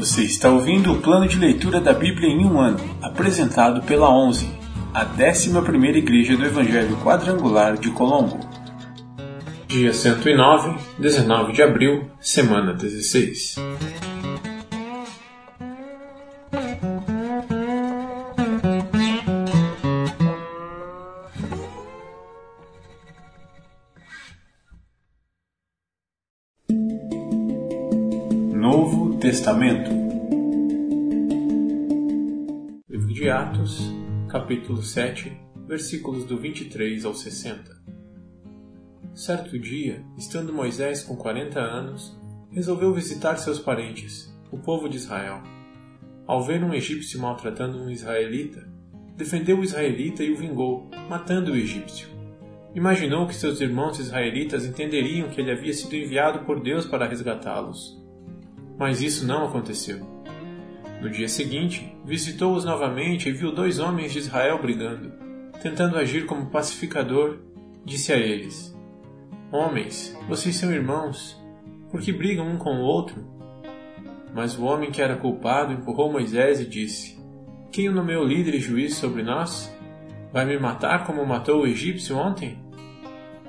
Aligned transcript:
Você 0.00 0.22
está 0.22 0.48
ouvindo 0.48 0.92
o 0.92 1.02
plano 1.02 1.28
de 1.28 1.38
leitura 1.38 1.78
da 1.78 1.92
Bíblia 1.92 2.26
em 2.26 2.42
um 2.42 2.58
ano, 2.58 2.80
apresentado 3.02 3.82
pela 3.82 4.08
11, 4.08 4.48
a 4.94 5.04
11ª 5.04 5.94
Igreja 5.94 6.38
do 6.38 6.46
Evangelho 6.46 6.96
Quadrangular 7.04 7.76
de 7.76 7.90
Colombo. 7.90 8.40
Dia 9.68 9.92
109, 9.92 10.78
19 10.98 11.52
de 11.52 11.62
abril, 11.62 12.10
semana 12.18 12.72
16. 12.72 13.56
Testamento 29.40 29.90
Livro 32.90 33.08
de 33.08 33.30
Atos, 33.30 33.90
capítulo 34.28 34.82
7, 34.82 35.32
versículos 35.66 36.26
do 36.26 36.36
23 36.36 37.06
ao 37.06 37.14
60. 37.14 37.74
Certo 39.14 39.58
dia, 39.58 40.04
estando 40.18 40.52
Moisés 40.52 41.02
com 41.02 41.16
40 41.16 41.58
anos, 41.58 42.20
resolveu 42.50 42.92
visitar 42.92 43.38
seus 43.38 43.58
parentes, 43.58 44.30
o 44.52 44.58
povo 44.58 44.90
de 44.90 44.98
Israel. 44.98 45.42
Ao 46.26 46.44
ver 46.44 46.62
um 46.62 46.74
egípcio 46.74 47.18
maltratando 47.18 47.82
um 47.82 47.88
israelita, 47.88 48.68
defendeu 49.16 49.60
o 49.60 49.64
israelita 49.64 50.22
e 50.22 50.32
o 50.32 50.36
vingou, 50.36 50.90
matando 51.08 51.52
o 51.52 51.56
egípcio. 51.56 52.08
Imaginou 52.74 53.26
que 53.26 53.34
seus 53.34 53.58
irmãos 53.62 53.98
israelitas 53.98 54.66
entenderiam 54.66 55.30
que 55.30 55.40
ele 55.40 55.50
havia 55.50 55.72
sido 55.72 55.96
enviado 55.96 56.40
por 56.40 56.60
Deus 56.60 56.84
para 56.84 57.08
resgatá-los 57.08 57.99
mas 58.80 59.02
isso 59.02 59.26
não 59.26 59.44
aconteceu. 59.44 60.00
No 61.02 61.10
dia 61.10 61.28
seguinte, 61.28 61.94
visitou-os 62.02 62.64
novamente 62.64 63.28
e 63.28 63.32
viu 63.32 63.52
dois 63.52 63.78
homens 63.78 64.10
de 64.10 64.20
Israel 64.20 64.58
brigando. 64.58 65.12
Tentando 65.62 65.98
agir 65.98 66.24
como 66.24 66.46
pacificador, 66.46 67.40
disse 67.84 68.10
a 68.10 68.16
eles: 68.16 68.74
Homens, 69.52 70.18
vocês 70.26 70.56
são 70.56 70.72
irmãos, 70.72 71.38
por 71.90 72.00
que 72.00 72.10
brigam 72.10 72.48
um 72.48 72.56
com 72.56 72.76
o 72.76 72.80
outro? 72.80 73.22
Mas 74.34 74.58
o 74.58 74.64
homem 74.64 74.90
que 74.90 75.02
era 75.02 75.16
culpado 75.16 75.74
empurrou 75.74 76.10
Moisés 76.10 76.58
e 76.58 76.64
disse: 76.64 77.22
Quem 77.70 77.86
o 77.90 77.92
nomeou 77.92 78.24
líder 78.24 78.54
e 78.54 78.60
juiz 78.60 78.94
sobre 78.94 79.22
nós? 79.22 79.70
Vai 80.32 80.46
me 80.46 80.58
matar 80.58 81.04
como 81.04 81.26
matou 81.26 81.62
o 81.62 81.66
egípcio 81.66 82.16
ontem? 82.16 82.58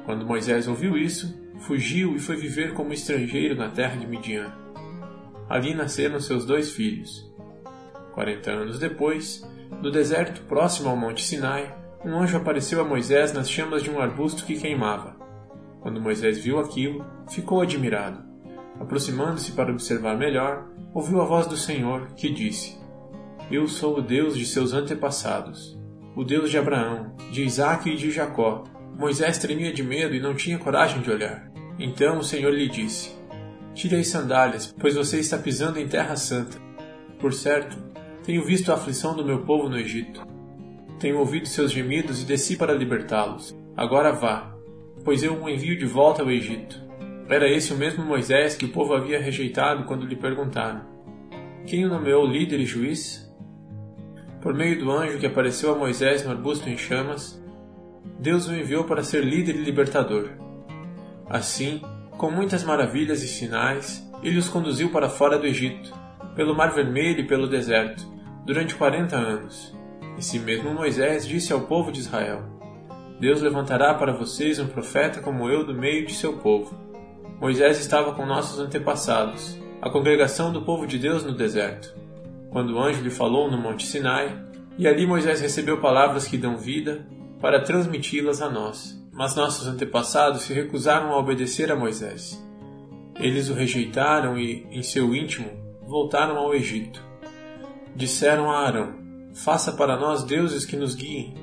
Quando 0.03 0.25
Moisés 0.25 0.67
ouviu 0.67 0.97
isso, 0.97 1.41
fugiu 1.59 2.17
e 2.17 2.19
foi 2.19 2.35
viver 2.35 2.73
como 2.73 2.91
estrangeiro 2.91 3.55
na 3.55 3.69
terra 3.69 3.95
de 3.95 4.05
Midian. 4.05 4.51
Ali 5.51 5.75
nasceram 5.75 6.17
seus 6.17 6.45
dois 6.45 6.71
filhos. 6.71 7.29
Quarenta 8.13 8.51
anos 8.51 8.79
depois, 8.79 9.45
no 9.81 9.91
deserto 9.91 10.43
próximo 10.43 10.87
ao 10.87 10.95
Monte 10.95 11.21
Sinai, 11.21 11.75
um 12.05 12.17
anjo 12.17 12.37
apareceu 12.37 12.79
a 12.79 12.85
Moisés 12.85 13.33
nas 13.33 13.49
chamas 13.49 13.83
de 13.83 13.91
um 13.91 13.99
arbusto 13.99 14.45
que 14.45 14.57
queimava. 14.57 15.13
Quando 15.81 15.99
Moisés 15.99 16.37
viu 16.37 16.57
aquilo, 16.57 17.05
ficou 17.29 17.59
admirado. 17.59 18.23
Aproximando-se 18.79 19.51
para 19.51 19.73
observar 19.73 20.17
melhor, 20.17 20.69
ouviu 20.93 21.19
a 21.19 21.25
voz 21.25 21.47
do 21.47 21.57
Senhor, 21.57 22.07
que 22.15 22.31
disse: 22.31 22.79
Eu 23.51 23.67
sou 23.67 23.97
o 23.97 24.01
Deus 24.01 24.37
de 24.37 24.45
seus 24.45 24.71
antepassados, 24.71 25.77
o 26.15 26.23
Deus 26.23 26.49
de 26.49 26.57
Abraão, 26.57 27.13
de 27.29 27.43
Isaque 27.43 27.89
e 27.89 27.97
de 27.97 28.09
Jacó. 28.09 28.63
Moisés 28.97 29.37
tremia 29.37 29.73
de 29.73 29.83
medo 29.83 30.15
e 30.15 30.21
não 30.21 30.33
tinha 30.33 30.57
coragem 30.57 31.01
de 31.01 31.11
olhar. 31.11 31.51
Então 31.77 32.19
o 32.19 32.23
Senhor 32.23 32.53
lhe 32.53 32.69
disse: 32.69 33.20
Tire 33.73 33.95
as 33.95 34.07
sandálias, 34.07 34.75
pois 34.79 34.95
você 34.95 35.19
está 35.19 35.37
pisando 35.37 35.79
em 35.79 35.87
terra 35.87 36.15
santa. 36.15 36.57
Por 37.19 37.33
certo, 37.33 37.77
tenho 38.23 38.43
visto 38.45 38.71
a 38.71 38.75
aflição 38.75 39.15
do 39.15 39.25
meu 39.25 39.43
povo 39.43 39.69
no 39.69 39.77
Egito. 39.77 40.21
Tenho 40.99 41.17
ouvido 41.17 41.47
seus 41.47 41.71
gemidos 41.71 42.21
e 42.21 42.25
desci 42.25 42.55
para 42.55 42.73
libertá-los. 42.73 43.55
Agora 43.75 44.11
vá, 44.11 44.53
pois 45.03 45.23
eu 45.23 45.41
o 45.41 45.49
envio 45.49 45.77
de 45.77 45.85
volta 45.85 46.21
ao 46.21 46.29
Egito. 46.29 46.79
Era 47.29 47.49
esse 47.49 47.73
o 47.73 47.77
mesmo 47.77 48.03
Moisés 48.03 48.55
que 48.55 48.65
o 48.65 48.71
povo 48.71 48.93
havia 48.93 49.19
rejeitado 49.19 49.85
quando 49.85 50.05
lhe 50.05 50.15
perguntaram: 50.15 50.81
Quem 51.65 51.85
o 51.85 51.89
nomeou 51.89 52.25
líder 52.27 52.59
e 52.59 52.65
juiz? 52.65 53.31
Por 54.41 54.53
meio 54.53 54.77
do 54.79 54.91
anjo 54.91 55.17
que 55.17 55.25
apareceu 55.25 55.73
a 55.73 55.77
Moisés 55.77 56.25
no 56.25 56.31
arbusto 56.31 56.67
em 56.67 56.77
chamas, 56.77 57.41
Deus 58.19 58.47
o 58.47 58.55
enviou 58.55 58.83
para 58.83 59.03
ser 59.03 59.23
líder 59.23 59.55
e 59.55 59.63
libertador. 59.63 60.31
Assim, 61.29 61.81
com 62.21 62.29
muitas 62.29 62.63
maravilhas 62.63 63.23
e 63.23 63.27
sinais, 63.27 64.07
ele 64.21 64.37
os 64.37 64.47
conduziu 64.47 64.91
para 64.91 65.09
fora 65.09 65.39
do 65.39 65.47
Egito, 65.47 65.91
pelo 66.35 66.55
Mar 66.55 66.71
Vermelho 66.71 67.21
e 67.21 67.27
pelo 67.27 67.47
deserto, 67.47 68.07
durante 68.45 68.75
quarenta 68.75 69.17
anos. 69.17 69.75
Esse 70.19 70.37
mesmo 70.37 70.71
Moisés 70.71 71.27
disse 71.27 71.51
ao 71.51 71.61
povo 71.61 71.91
de 71.91 71.99
Israel: 71.99 72.43
Deus 73.19 73.41
levantará 73.41 73.95
para 73.95 74.13
vocês 74.13 74.59
um 74.59 74.67
profeta 74.67 75.19
como 75.19 75.49
eu 75.49 75.65
do 75.65 75.73
meio 75.73 76.05
de 76.05 76.13
seu 76.13 76.33
povo. 76.33 76.77
Moisés 77.39 77.79
estava 77.79 78.13
com 78.13 78.23
nossos 78.23 78.59
antepassados, 78.59 79.59
a 79.81 79.89
congregação 79.89 80.53
do 80.53 80.61
povo 80.61 80.85
de 80.85 80.99
Deus 80.99 81.25
no 81.25 81.35
deserto, 81.35 81.91
quando 82.51 82.75
o 82.75 82.79
anjo 82.79 83.01
lhe 83.01 83.09
falou 83.09 83.49
no 83.49 83.57
Monte 83.57 83.87
Sinai, 83.87 84.45
e 84.77 84.87
ali 84.87 85.07
Moisés 85.07 85.41
recebeu 85.41 85.81
palavras 85.81 86.27
que 86.27 86.37
dão 86.37 86.55
vida 86.55 87.03
para 87.41 87.63
transmiti-las 87.63 88.43
a 88.43 88.47
nós 88.47 89.00
mas 89.11 89.35
nossos 89.35 89.67
antepassados 89.67 90.43
se 90.43 90.53
recusaram 90.53 91.11
a 91.11 91.17
obedecer 91.17 91.71
a 91.71 91.75
Moisés. 91.75 92.41
Eles 93.19 93.49
o 93.49 93.53
rejeitaram 93.53 94.37
e, 94.37 94.65
em 94.71 94.81
seu 94.81 95.13
íntimo, 95.13 95.49
voltaram 95.85 96.37
ao 96.37 96.55
Egito. 96.55 97.03
Disseram 97.95 98.49
a 98.49 98.65
Arão: 98.65 98.95
Faça 99.33 99.73
para 99.73 99.97
nós 99.97 100.23
deuses 100.23 100.65
que 100.65 100.77
nos 100.77 100.95
guiem, 100.95 101.35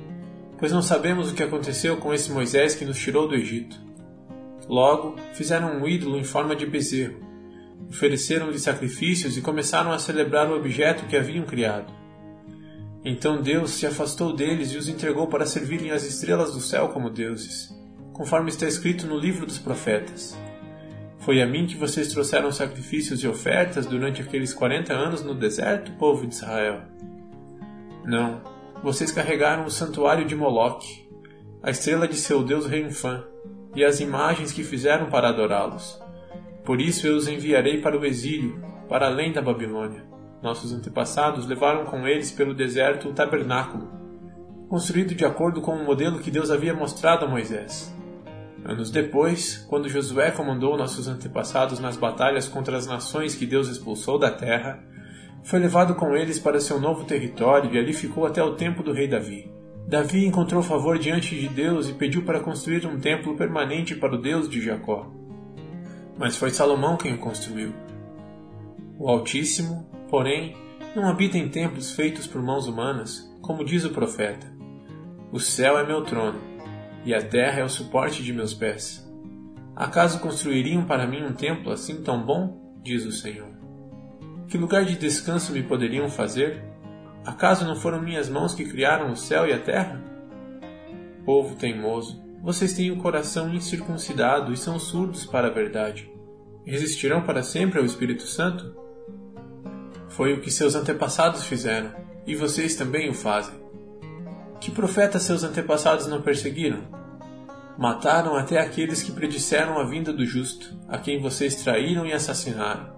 pois 0.57 0.71
não 0.71 0.81
sabemos 0.81 1.31
o 1.31 1.35
que 1.35 1.43
aconteceu 1.43 1.97
com 1.97 2.13
esse 2.13 2.31
Moisés 2.31 2.75
que 2.75 2.85
nos 2.85 2.99
tirou 2.99 3.27
do 3.27 3.35
Egito. 3.35 3.79
Logo, 4.67 5.15
fizeram 5.33 5.79
um 5.79 5.87
ídolo 5.87 6.17
em 6.17 6.23
forma 6.23 6.55
de 6.55 6.65
bezerro, 6.65 7.19
ofereceram-lhe 7.89 8.59
sacrifícios 8.59 9.37
e 9.37 9.41
começaram 9.41 9.91
a 9.91 9.99
celebrar 9.99 10.49
o 10.49 10.55
objeto 10.55 11.05
que 11.07 11.17
haviam 11.17 11.45
criado. 11.45 11.98
Então 13.03 13.41
Deus 13.41 13.71
se 13.71 13.85
afastou 13.85 14.33
deles 14.33 14.71
e 14.73 14.77
os 14.77 14.89
entregou 14.89 15.27
para 15.27 15.45
servirem 15.45 15.91
as 15.91 16.03
estrelas 16.03 16.53
do 16.53 16.59
céu 16.59 16.89
como 16.89 17.09
deuses, 17.09 17.73
conforme 18.11 18.49
está 18.49 18.67
escrito 18.67 19.07
no 19.07 19.17
livro 19.17 19.45
dos 19.45 19.57
profetas. 19.57 20.37
Foi 21.19 21.41
a 21.41 21.47
mim 21.47 21.65
que 21.65 21.77
vocês 21.77 22.09
trouxeram 22.09 22.51
sacrifícios 22.51 23.23
e 23.23 23.27
ofertas 23.27 23.85
durante 23.85 24.21
aqueles 24.21 24.53
quarenta 24.53 24.93
anos 24.93 25.23
no 25.23 25.33
deserto, 25.33 25.91
povo 25.93 26.25
de 26.27 26.33
Israel. 26.33 26.81
Não, 28.05 28.41
vocês 28.83 29.11
carregaram 29.11 29.65
o 29.65 29.71
santuário 29.71 30.25
de 30.25 30.35
Moloque, 30.35 31.07
a 31.61 31.69
estrela 31.69 32.07
de 32.07 32.15
seu 32.15 32.43
deus 32.43 32.65
Renfã, 32.65 33.23
e 33.75 33.83
as 33.83 33.99
imagens 33.99 34.51
que 34.51 34.63
fizeram 34.63 35.09
para 35.09 35.29
adorá-los. 35.29 36.01
Por 36.65 36.81
isso 36.81 37.05
eu 37.05 37.15
os 37.15 37.27
enviarei 37.27 37.81
para 37.81 37.97
o 37.97 38.05
exílio, 38.05 38.59
para 38.87 39.07
além 39.07 39.31
da 39.31 39.41
Babilônia. 39.41 40.03
Nossos 40.41 40.71
antepassados 40.71 41.45
levaram 41.45 41.85
com 41.85 42.07
eles 42.07 42.31
pelo 42.31 42.53
deserto 42.53 43.09
o 43.09 43.13
tabernáculo, 43.13 43.89
construído 44.69 45.13
de 45.13 45.25
acordo 45.25 45.61
com 45.61 45.73
o 45.73 45.83
modelo 45.83 46.19
que 46.19 46.31
Deus 46.31 46.49
havia 46.49 46.73
mostrado 46.73 47.25
a 47.25 47.27
Moisés. 47.27 47.93
Anos 48.63 48.91
depois, 48.91 49.57
quando 49.69 49.89
Josué 49.89 50.31
comandou 50.31 50.77
nossos 50.77 51.07
antepassados 51.07 51.79
nas 51.79 51.97
batalhas 51.97 52.47
contra 52.47 52.77
as 52.77 52.85
nações 52.85 53.35
que 53.35 53.45
Deus 53.45 53.67
expulsou 53.67 54.19
da 54.19 54.31
terra, 54.31 54.83
foi 55.43 55.59
levado 55.59 55.95
com 55.95 56.15
eles 56.15 56.37
para 56.37 56.59
seu 56.59 56.79
novo 56.79 57.05
território 57.05 57.73
e 57.73 57.77
ali 57.77 57.93
ficou 57.93 58.25
até 58.25 58.43
o 58.43 58.55
tempo 58.55 58.83
do 58.83 58.93
rei 58.93 59.07
Davi. 59.07 59.49
Davi 59.87 60.25
encontrou 60.25 60.61
favor 60.61 60.99
diante 60.99 61.35
de 61.35 61.47
Deus 61.47 61.89
e 61.89 61.93
pediu 61.93 62.23
para 62.23 62.39
construir 62.39 62.85
um 62.85 62.99
templo 62.99 63.35
permanente 63.35 63.95
para 63.95 64.13
o 64.13 64.21
Deus 64.21 64.47
de 64.47 64.61
Jacó. 64.61 65.11
Mas 66.17 66.35
foi 66.37 66.51
Salomão 66.51 66.95
quem 66.97 67.15
o 67.15 67.17
construiu. 67.17 67.73
O 68.99 69.09
Altíssimo, 69.09 69.89
Porém, 70.09 70.55
não 70.95 71.07
habita 71.07 71.37
em 71.37 71.49
templos 71.49 71.91
feitos 71.91 72.25
por 72.25 72.41
mãos 72.41 72.67
humanas, 72.67 73.29
como 73.41 73.63
diz 73.63 73.85
o 73.85 73.91
profeta. 73.91 74.47
O 75.31 75.39
céu 75.39 75.77
é 75.77 75.85
meu 75.85 76.03
trono, 76.03 76.39
e 77.05 77.13
a 77.13 77.21
terra 77.21 77.59
é 77.59 77.63
o 77.63 77.69
suporte 77.69 78.23
de 78.23 78.33
meus 78.33 78.53
pés. 78.53 79.07
Acaso 79.75 80.19
construiriam 80.19 80.83
para 80.85 81.07
mim 81.07 81.23
um 81.23 81.33
templo 81.33 81.71
assim 81.71 82.01
tão 82.01 82.25
bom? 82.25 82.79
diz 82.83 83.05
o 83.05 83.11
Senhor. 83.11 83.49
Que 84.47 84.57
lugar 84.57 84.83
de 84.83 84.97
descanso 84.97 85.53
me 85.53 85.61
poderiam 85.61 86.09
fazer? 86.09 86.63
Acaso 87.25 87.65
não 87.65 87.75
foram 87.75 88.01
minhas 88.01 88.27
mãos 88.27 88.55
que 88.55 88.65
criaram 88.65 89.11
o 89.11 89.15
céu 89.15 89.47
e 89.47 89.53
a 89.53 89.59
terra? 89.59 90.03
Povo 91.23 91.55
teimoso, 91.55 92.19
vocês 92.41 92.73
têm 92.73 92.89
o 92.89 92.97
coração 92.97 93.53
incircuncidado 93.53 94.51
e 94.51 94.57
são 94.57 94.79
surdos 94.79 95.25
para 95.25 95.47
a 95.47 95.51
verdade. 95.51 96.11
Resistirão 96.65 97.21
para 97.21 97.43
sempre 97.43 97.77
ao 97.77 97.85
Espírito 97.85 98.23
Santo? 98.23 98.75
Foi 100.09 100.33
o 100.33 100.41
que 100.41 100.51
seus 100.51 100.75
antepassados 100.75 101.43
fizeram, 101.43 101.91
e 102.25 102.35
vocês 102.35 102.75
também 102.75 103.09
o 103.09 103.13
fazem. 103.13 103.55
Que 104.59 104.71
profeta 104.71 105.19
seus 105.19 105.43
antepassados 105.43 106.07
não 106.07 106.21
perseguiram? 106.21 106.83
Mataram 107.77 108.35
até 108.35 108.59
aqueles 108.59 109.01
que 109.01 109.11
predisseram 109.11 109.79
a 109.79 109.85
vinda 109.85 110.11
do 110.11 110.25
justo, 110.25 110.75
a 110.87 110.97
quem 110.97 111.21
vocês 111.21 111.55
traíram 111.55 112.05
e 112.05 112.11
assassinaram. 112.11 112.93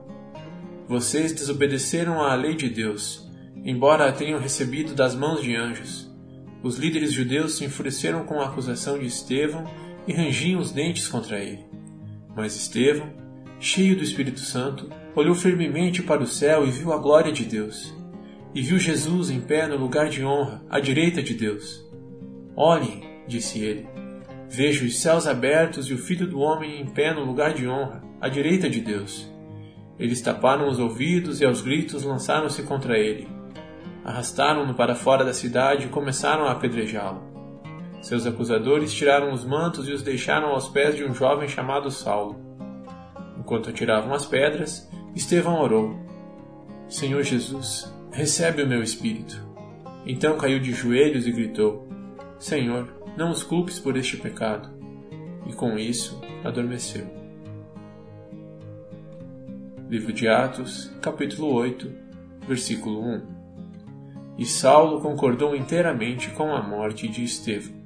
Vocês 0.87 1.33
desobedeceram 1.33 2.21
à 2.21 2.33
lei 2.33 2.55
de 2.55 2.67
Deus, 2.67 3.29
embora 3.63 4.09
a 4.09 4.11
tenham 4.11 4.39
recebido 4.39 4.95
das 4.95 5.13
mãos 5.13 5.41
de 5.43 5.55
anjos. 5.55 6.11
Os 6.63 6.77
líderes 6.77 7.13
judeus 7.13 7.57
se 7.57 7.65
enfureceram 7.65 8.25
com 8.25 8.41
a 8.41 8.45
acusação 8.45 8.97
de 8.97 9.05
Estevão 9.05 9.65
e 10.07 10.13
rangiam 10.13 10.59
os 10.59 10.71
dentes 10.71 11.07
contra 11.07 11.39
ele. 11.39 11.63
Mas 12.35 12.55
Estevão, 12.55 13.13
cheio 13.59 13.95
do 13.95 14.03
Espírito 14.03 14.39
Santo, 14.39 14.89
olhou 15.15 15.35
firmemente 15.35 16.01
para 16.01 16.23
o 16.23 16.27
céu 16.27 16.65
e 16.65 16.71
viu 16.71 16.93
a 16.93 16.97
glória 16.97 17.31
de 17.31 17.45
Deus. 17.45 17.93
E 18.53 18.61
viu 18.61 18.77
Jesus 18.77 19.29
em 19.29 19.39
pé 19.39 19.67
no 19.67 19.77
lugar 19.77 20.09
de 20.09 20.23
honra, 20.23 20.63
à 20.69 20.79
direita 20.79 21.21
de 21.21 21.33
Deus. 21.33 21.85
Olhem, 22.55 23.03
disse 23.27 23.63
ele, 23.63 23.87
vejo 24.49 24.85
os 24.85 24.99
céus 24.99 25.25
abertos 25.25 25.87
e 25.87 25.93
o 25.93 25.97
Filho 25.97 26.27
do 26.27 26.39
Homem 26.39 26.81
em 26.81 26.85
pé 26.85 27.13
no 27.13 27.23
lugar 27.23 27.53
de 27.53 27.67
honra, 27.67 28.03
à 28.19 28.27
direita 28.27 28.69
de 28.69 28.81
Deus. 28.81 29.31
Eles 29.97 30.21
taparam 30.21 30.67
os 30.67 30.79
ouvidos 30.79 31.39
e 31.39 31.45
aos 31.45 31.61
gritos 31.61 32.03
lançaram-se 32.03 32.63
contra 32.63 32.97
ele. 32.97 33.27
Arrastaram-no 34.03 34.73
para 34.73 34.95
fora 34.95 35.23
da 35.23 35.33
cidade 35.33 35.85
e 35.85 35.89
começaram 35.89 36.45
a 36.45 36.51
apedrejá-lo. 36.51 37.31
Seus 38.01 38.25
acusadores 38.25 38.91
tiraram 38.91 39.31
os 39.31 39.45
mantos 39.45 39.87
e 39.87 39.91
os 39.91 40.01
deixaram 40.01 40.49
aos 40.49 40.67
pés 40.67 40.95
de 40.95 41.05
um 41.05 41.13
jovem 41.13 41.47
chamado 41.47 41.91
Saulo. 41.91 42.35
Enquanto 43.37 43.69
atiravam 43.69 44.13
as 44.13 44.25
pedras, 44.25 44.89
Estevão 45.15 45.61
orou: 45.61 45.99
Senhor 46.87 47.23
Jesus, 47.23 47.93
recebe 48.11 48.63
o 48.63 48.67
meu 48.67 48.81
espírito. 48.81 49.45
Então 50.05 50.37
caiu 50.37 50.59
de 50.59 50.71
joelhos 50.71 51.27
e 51.27 51.31
gritou: 51.31 51.87
Senhor, 52.39 52.87
não 53.17 53.31
os 53.31 53.43
culpes 53.43 53.79
por 53.79 53.97
este 53.97 54.17
pecado. 54.17 54.69
E 55.45 55.53
com 55.53 55.77
isso 55.77 56.21
adormeceu. 56.43 57.05
Livro 59.89 60.13
de 60.13 60.27
Atos, 60.27 60.89
capítulo 61.01 61.53
8, 61.53 61.91
versículo 62.47 63.01
1. 63.01 63.21
E 64.37 64.45
Saulo 64.45 65.01
concordou 65.01 65.53
inteiramente 65.53 66.29
com 66.29 66.55
a 66.55 66.61
morte 66.61 67.07
de 67.09 67.23
Estevão. 67.23 67.80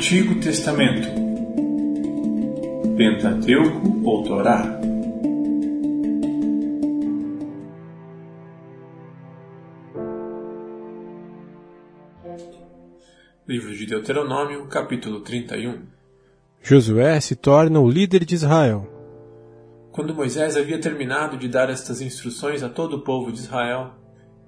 Antigo 0.00 0.40
Testamento 0.40 1.08
Pentateuco 2.96 4.00
ou 4.02 4.24
Torá 4.24 4.80
Livro 13.46 13.76
de 13.76 13.84
Deuteronômio, 13.84 14.66
capítulo 14.68 15.20
31 15.20 15.82
Josué 16.62 17.20
se 17.20 17.36
torna 17.36 17.78
o 17.78 17.90
líder 17.90 18.24
de 18.24 18.36
Israel. 18.36 18.88
Quando 19.92 20.14
Moisés 20.14 20.56
havia 20.56 20.80
terminado 20.80 21.36
de 21.36 21.46
dar 21.46 21.68
estas 21.68 22.00
instruções 22.00 22.62
a 22.62 22.70
todo 22.70 22.96
o 22.96 23.04
povo 23.04 23.30
de 23.30 23.40
Israel, 23.40 23.90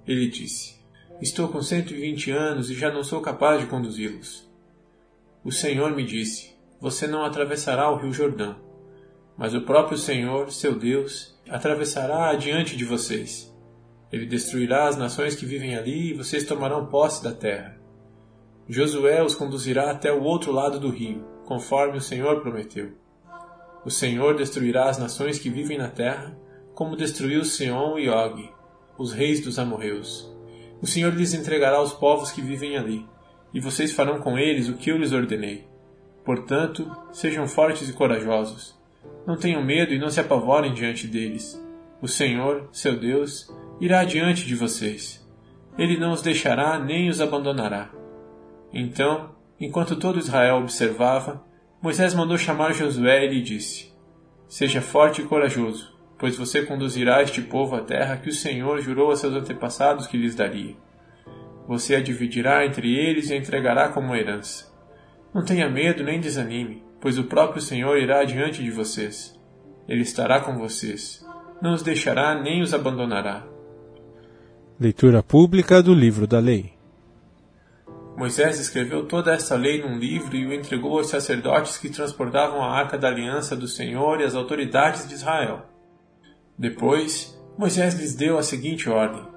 ele 0.08 0.30
disse: 0.30 0.80
Estou 1.20 1.48
com 1.48 1.60
120 1.60 2.30
anos 2.30 2.70
e 2.70 2.74
já 2.74 2.90
não 2.90 3.04
sou 3.04 3.20
capaz 3.20 3.60
de 3.60 3.66
conduzi-los. 3.66 4.50
O 5.44 5.50
Senhor 5.50 5.90
me 5.90 6.04
disse: 6.04 6.54
Você 6.80 7.08
não 7.08 7.24
atravessará 7.24 7.90
o 7.90 7.96
rio 7.96 8.12
Jordão, 8.12 8.54
mas 9.36 9.52
o 9.54 9.62
próprio 9.62 9.98
Senhor, 9.98 10.52
seu 10.52 10.78
Deus, 10.78 11.36
atravessará 11.48 12.30
adiante 12.30 12.76
de 12.76 12.84
vocês. 12.84 13.52
Ele 14.12 14.24
destruirá 14.24 14.86
as 14.86 14.96
nações 14.96 15.34
que 15.34 15.44
vivem 15.44 15.74
ali 15.74 16.10
e 16.10 16.14
vocês 16.14 16.44
tomarão 16.44 16.86
posse 16.86 17.24
da 17.24 17.32
terra. 17.32 17.76
Josué 18.68 19.20
os 19.20 19.34
conduzirá 19.34 19.90
até 19.90 20.12
o 20.12 20.22
outro 20.22 20.52
lado 20.52 20.78
do 20.78 20.90
rio, 20.90 21.24
conforme 21.44 21.98
o 21.98 22.00
Senhor 22.00 22.40
prometeu. 22.40 22.92
O 23.84 23.90
Senhor 23.90 24.36
destruirá 24.36 24.88
as 24.88 24.98
nações 24.98 25.40
que 25.40 25.50
vivem 25.50 25.76
na 25.76 25.88
terra, 25.88 26.38
como 26.72 26.96
destruiu 26.96 27.44
Seom 27.44 27.98
e 27.98 28.08
Og, 28.08 28.48
os 28.96 29.12
reis 29.12 29.42
dos 29.42 29.58
amorreus. 29.58 30.32
O 30.80 30.86
Senhor 30.86 31.12
lhes 31.12 31.34
entregará 31.34 31.82
os 31.82 31.92
povos 31.92 32.30
que 32.30 32.40
vivem 32.40 32.76
ali 32.76 33.10
e 33.52 33.60
vocês 33.60 33.92
farão 33.92 34.20
com 34.20 34.38
eles 34.38 34.68
o 34.68 34.74
que 34.74 34.90
eu 34.90 34.96
lhes 34.96 35.12
ordenei. 35.12 35.66
Portanto, 36.24 36.90
sejam 37.10 37.46
fortes 37.46 37.88
e 37.88 37.92
corajosos. 37.92 38.78
Não 39.26 39.36
tenham 39.36 39.64
medo 39.64 39.92
e 39.92 39.98
não 39.98 40.08
se 40.08 40.20
apavorem 40.20 40.72
diante 40.72 41.06
deles. 41.06 41.60
O 42.00 42.08
Senhor, 42.08 42.68
seu 42.72 42.98
Deus, 42.98 43.52
irá 43.80 44.00
adiante 44.00 44.46
de 44.46 44.54
vocês. 44.54 45.26
Ele 45.76 45.98
não 45.98 46.12
os 46.12 46.22
deixará 46.22 46.78
nem 46.78 47.08
os 47.08 47.20
abandonará. 47.20 47.90
Então, 48.72 49.30
enquanto 49.60 49.96
todo 49.96 50.18
Israel 50.18 50.56
observava, 50.56 51.44
Moisés 51.80 52.14
mandou 52.14 52.38
chamar 52.38 52.72
Josué 52.72 53.24
e 53.24 53.28
lhe 53.28 53.42
disse: 53.42 53.92
Seja 54.48 54.80
forte 54.80 55.22
e 55.22 55.24
corajoso, 55.24 55.92
pois 56.18 56.36
você 56.36 56.62
conduzirá 56.62 57.22
este 57.22 57.42
povo 57.42 57.74
à 57.74 57.80
terra 57.80 58.16
que 58.16 58.28
o 58.28 58.34
Senhor 58.34 58.80
jurou 58.80 59.10
a 59.10 59.16
seus 59.16 59.34
antepassados 59.34 60.06
que 60.06 60.16
lhes 60.16 60.34
daria. 60.34 60.76
Você 61.72 61.94
a 61.94 62.02
dividirá 62.02 62.66
entre 62.66 62.94
eles 62.94 63.30
e 63.30 63.32
a 63.32 63.36
entregará 63.38 63.88
como 63.88 64.14
herança. 64.14 64.70
Não 65.32 65.42
tenha 65.42 65.70
medo 65.70 66.04
nem 66.04 66.20
desanime, 66.20 66.84
pois 67.00 67.16
o 67.16 67.24
próprio 67.24 67.62
Senhor 67.62 67.96
irá 67.96 68.22
diante 68.24 68.62
de 68.62 68.70
vocês. 68.70 69.40
Ele 69.88 70.02
estará 70.02 70.40
com 70.40 70.58
vocês. 70.58 71.26
Não 71.62 71.72
os 71.72 71.82
deixará 71.82 72.38
nem 72.38 72.60
os 72.60 72.74
abandonará. 72.74 73.46
Leitura 74.78 75.22
pública 75.22 75.82
do 75.82 75.94
Livro 75.94 76.26
da 76.26 76.40
Lei. 76.40 76.74
Moisés 78.18 78.60
escreveu 78.60 79.06
toda 79.06 79.32
esta 79.32 79.56
lei 79.56 79.80
num 79.80 79.96
livro 79.96 80.36
e 80.36 80.46
o 80.46 80.52
entregou 80.52 80.98
aos 80.98 81.08
sacerdotes 81.08 81.78
que 81.78 81.88
transportavam 81.88 82.62
a 82.62 82.70
arca 82.70 82.98
da 82.98 83.08
aliança 83.08 83.56
do 83.56 83.66
Senhor 83.66 84.20
e 84.20 84.24
às 84.24 84.34
autoridades 84.34 85.08
de 85.08 85.14
Israel. 85.14 85.62
Depois, 86.58 87.34
Moisés 87.56 87.94
lhes 87.94 88.14
deu 88.14 88.36
a 88.36 88.42
seguinte 88.42 88.90
ordem: 88.90 89.31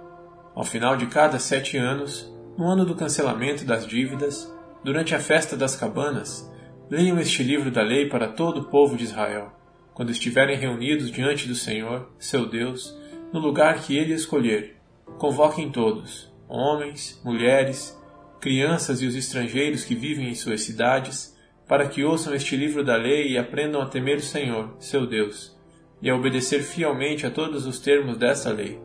ao 0.55 0.63
final 0.63 0.95
de 0.95 1.07
cada 1.07 1.37
sete 1.37 1.77
anos, 1.77 2.33
no 2.57 2.65
ano 2.65 2.85
do 2.85 2.95
cancelamento 2.95 3.65
das 3.65 3.85
dívidas, 3.85 4.49
durante 4.81 5.13
a 5.13 5.19
festa 5.19 5.57
das 5.57 5.75
cabanas, 5.75 6.49
leiam 6.89 7.19
este 7.19 7.43
livro 7.43 7.69
da 7.69 7.81
lei 7.81 8.07
para 8.07 8.29
todo 8.29 8.61
o 8.61 8.63
povo 8.63 8.95
de 8.95 9.03
Israel, 9.03 9.51
quando 9.93 10.11
estiverem 10.11 10.57
reunidos 10.57 11.11
diante 11.11 11.45
do 11.45 11.55
Senhor, 11.55 12.09
seu 12.17 12.45
Deus, 12.45 12.97
no 13.33 13.39
lugar 13.39 13.81
que 13.81 13.97
ele 13.97 14.13
escolher. 14.13 14.77
Convoquem 15.17 15.69
todos, 15.69 16.33
homens, 16.47 17.21
mulheres, 17.23 17.99
crianças 18.39 19.01
e 19.01 19.05
os 19.05 19.15
estrangeiros 19.15 19.83
que 19.83 19.95
vivem 19.95 20.29
em 20.29 20.35
suas 20.35 20.61
cidades, 20.61 21.35
para 21.67 21.89
que 21.89 22.03
ouçam 22.03 22.33
este 22.33 22.55
livro 22.55 22.83
da 22.83 22.95
lei 22.95 23.31
e 23.31 23.37
aprendam 23.37 23.81
a 23.81 23.87
temer 23.87 24.17
o 24.17 24.21
Senhor, 24.21 24.73
seu 24.79 25.05
Deus, 25.05 25.57
e 26.01 26.09
a 26.09 26.15
obedecer 26.15 26.61
fielmente 26.61 27.25
a 27.25 27.31
todos 27.31 27.65
os 27.65 27.79
termos 27.79 28.17
desta 28.17 28.51
lei 28.51 28.84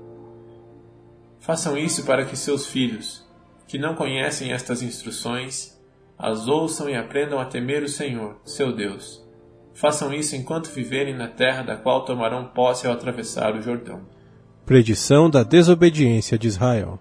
Façam 1.40 1.76
isso 1.76 2.04
para 2.04 2.24
que 2.24 2.36
seus 2.36 2.66
filhos, 2.66 3.26
que 3.66 3.78
não 3.78 3.94
conhecem 3.94 4.52
estas 4.52 4.82
instruções, 4.82 5.78
as 6.18 6.46
ouçam 6.46 6.88
e 6.88 6.94
aprendam 6.94 7.40
a 7.40 7.46
temer 7.46 7.82
o 7.82 7.88
Senhor, 7.88 8.36
seu 8.44 8.72
Deus. 8.72 9.26
Façam 9.72 10.12
isso 10.12 10.36
enquanto 10.36 10.70
viverem 10.70 11.16
na 11.16 11.28
terra 11.28 11.62
da 11.62 11.76
qual 11.76 12.04
tomarão 12.04 12.44
posse 12.48 12.86
ao 12.86 12.92
atravessar 12.92 13.56
o 13.56 13.62
Jordão. 13.62 14.02
Predição 14.66 15.30
da 15.30 15.42
desobediência 15.42 16.38
de 16.38 16.46
Israel. 16.46 16.98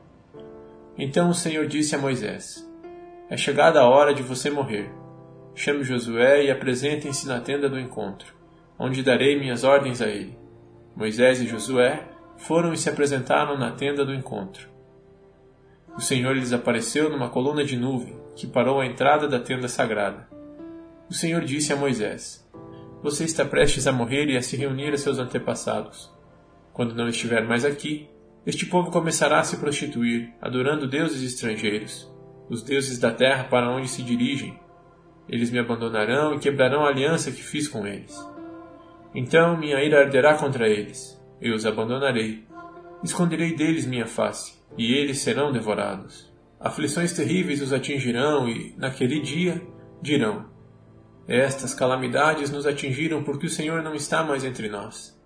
Então 0.98 1.30
o 1.30 1.34
Senhor 1.34 1.68
disse 1.68 1.94
a 1.94 2.00
Moisés: 2.00 2.66
É 3.30 3.36
chegada 3.36 3.82
a 3.82 3.90
hora 3.90 4.14
de 4.14 4.24
você 4.24 4.50
morrer. 4.50 4.90
Chame 5.54 5.84
Josué 5.84 6.46
e 6.46 6.52
apresentem-se 6.52 7.28
na 7.28 7.42
tenda 7.42 7.70
do 7.70 7.78
encontro, 7.78 8.34
onde 8.78 9.04
darei 9.04 9.38
minhas 9.38 9.66
ordens 9.66 10.02
a 10.02 10.08
ele. 10.08 10.38
Moisés 10.96 11.42
e 11.42 11.48
Josué 11.48 12.08
foram 12.40 12.74
e 12.74 12.78
se 12.78 12.90
apresentaram 12.90 13.58
na 13.58 13.72
tenda 13.72 14.06
do 14.06 14.14
encontro. 14.14 14.70
O 15.96 16.02
Senhor 16.02 16.36
lhes 16.36 16.54
apareceu 16.54 17.10
numa 17.10 17.30
coluna 17.30 17.64
de 17.64 17.76
nuvem 17.76 18.18
que 18.36 18.48
parou 18.48 18.80
à 18.80 18.86
entrada 18.86 19.28
da 19.28 19.40
tenda 19.40 19.68
sagrada. 19.68 20.28
O 21.10 21.14
Senhor 21.14 21.42
disse 21.42 21.74
a 21.74 21.76
Moisés: 21.76 22.48
Você 23.04 23.26
está 23.26 23.44
prestes 23.44 23.86
a 23.86 23.92
morrer 23.92 24.30
e 24.30 24.38
a 24.38 24.42
se 24.42 24.56
reunir 24.56 24.94
a 24.94 24.98
seus 24.98 25.20
antepassados. 25.20 26.10
Quando 26.72 26.96
não 26.96 27.10
estiver 27.10 27.46
mais 27.46 27.66
aqui, 27.66 28.10
este 28.46 28.66
povo 28.66 28.90
começará 28.90 29.40
a 29.40 29.44
se 29.44 29.58
prostituir, 29.58 30.34
adorando 30.42 30.88
deuses 30.88 31.22
estrangeiros, 31.22 32.10
os 32.50 32.64
deuses 32.64 32.98
da 32.98 33.12
terra 33.12 33.44
para 33.44 33.70
onde 33.70 33.90
se 33.90 34.02
dirigem. 34.02 34.58
Eles 35.28 35.52
me 35.52 35.60
abandonarão 35.60 36.34
e 36.34 36.40
quebrarão 36.40 36.86
a 36.86 36.90
aliança 36.90 37.32
que 37.32 37.44
fiz 37.44 37.68
com 37.68 37.86
eles. 37.86 38.18
Então 39.14 39.58
minha 39.58 39.84
ira 39.84 40.00
arderá 40.00 40.36
contra 40.36 40.68
eles 40.70 41.19
eu 41.42 41.56
os 41.56 41.66
abandonarei. 41.66 42.46
Esconderei 43.04 43.56
deles 43.56 43.86
minha 43.86 44.06
face, 44.06 44.54
e 44.78 44.94
eles 44.94 45.20
serão 45.20 45.52
devorados. 45.52 46.32
Aflições 46.60 47.14
terríveis 47.14 47.62
os 47.62 47.72
atingirão, 47.72 48.50
e, 48.50 48.74
naquele 48.78 49.20
dia, 49.22 49.62
dirão: 50.02 50.46
Estas 51.28 51.74
calamidades 51.74 52.50
nos 52.50 52.66
atingiram 52.66 53.24
porque 53.24 53.46
o 53.46 53.50
Senhor 53.50 53.82
não 53.82 53.94
está 53.94 54.24
mais 54.24 54.44
entre 54.44 54.68
nós. 54.68 55.18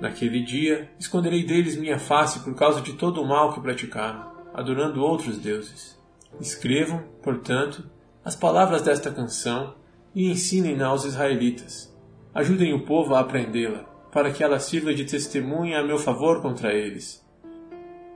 Naquele 0.00 0.42
dia, 0.42 0.90
esconderei 0.98 1.44
deles 1.44 1.76
minha 1.76 1.98
face 1.98 2.40
por 2.40 2.54
causa 2.54 2.80
de 2.80 2.94
todo 2.94 3.22
o 3.22 3.26
mal 3.26 3.54
que 3.54 3.60
praticaram, 3.60 4.32
adorando 4.52 5.02
outros 5.02 5.38
deuses. 5.38 5.98
Escrevam, 6.40 7.04
portanto, 7.22 7.88
as 8.24 8.34
palavras 8.34 8.82
desta 8.82 9.10
canção 9.10 9.74
e 10.14 10.30
ensinem-na 10.30 10.88
aos 10.88 11.04
israelitas. 11.04 11.94
Ajudem 12.34 12.74
o 12.74 12.84
povo 12.84 13.14
a 13.14 13.20
aprendê-la, 13.20 13.84
para 14.14 14.30
que 14.30 14.42
ela 14.42 14.58
sirva 14.58 14.94
de 14.94 15.04
testemunha 15.04 15.80
a 15.80 15.84
meu 15.84 15.98
favor 15.98 16.40
contra 16.40 16.72
eles. 16.72 17.22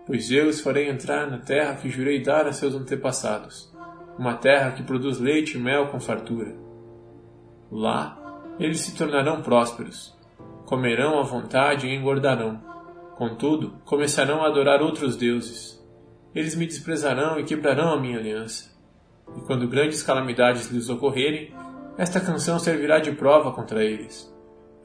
Pois 0.07 0.31
eu 0.31 0.49
os 0.49 0.61
farei 0.61 0.89
entrar 0.89 1.31
na 1.31 1.39
terra 1.39 1.75
que 1.75 1.91
jurei 1.91 2.23
dar 2.23 2.47
a 2.47 2.53
seus 2.53 2.75
antepassados, 2.75 3.71
uma 4.19 4.35
terra 4.35 4.73
que 4.73 4.83
produz 4.83 5.19
leite 5.19 5.59
e 5.59 5.61
mel 5.61 5.89
com 5.89 6.01
fartura. 6.01 6.57
Lá, 7.71 8.17
eles 8.59 8.81
se 8.81 8.97
tornarão 8.97 9.43
prósperos 9.43 10.17
comerão 10.69 11.19
à 11.19 11.23
vontade 11.23 11.87
e 11.87 11.95
engordarão. 11.95 12.61
Contudo, 13.17 13.73
começarão 13.87 14.45
a 14.45 14.49
adorar 14.49 14.83
outros 14.83 15.17
deuses. 15.17 15.83
Eles 16.35 16.55
me 16.55 16.67
desprezarão 16.67 17.41
e 17.41 17.45
quebrarão 17.45 17.91
a 17.91 17.99
minha 17.99 18.19
aliança. 18.19 18.71
E 19.35 19.41
quando 19.41 19.67
grandes 19.67 20.03
calamidades 20.03 20.71
lhes 20.71 20.91
ocorrerem, 20.91 21.55
esta 21.97 22.21
canção 22.21 22.59
servirá 22.59 22.99
de 22.99 23.13
prova 23.13 23.51
contra 23.51 23.83
eles, 23.83 24.31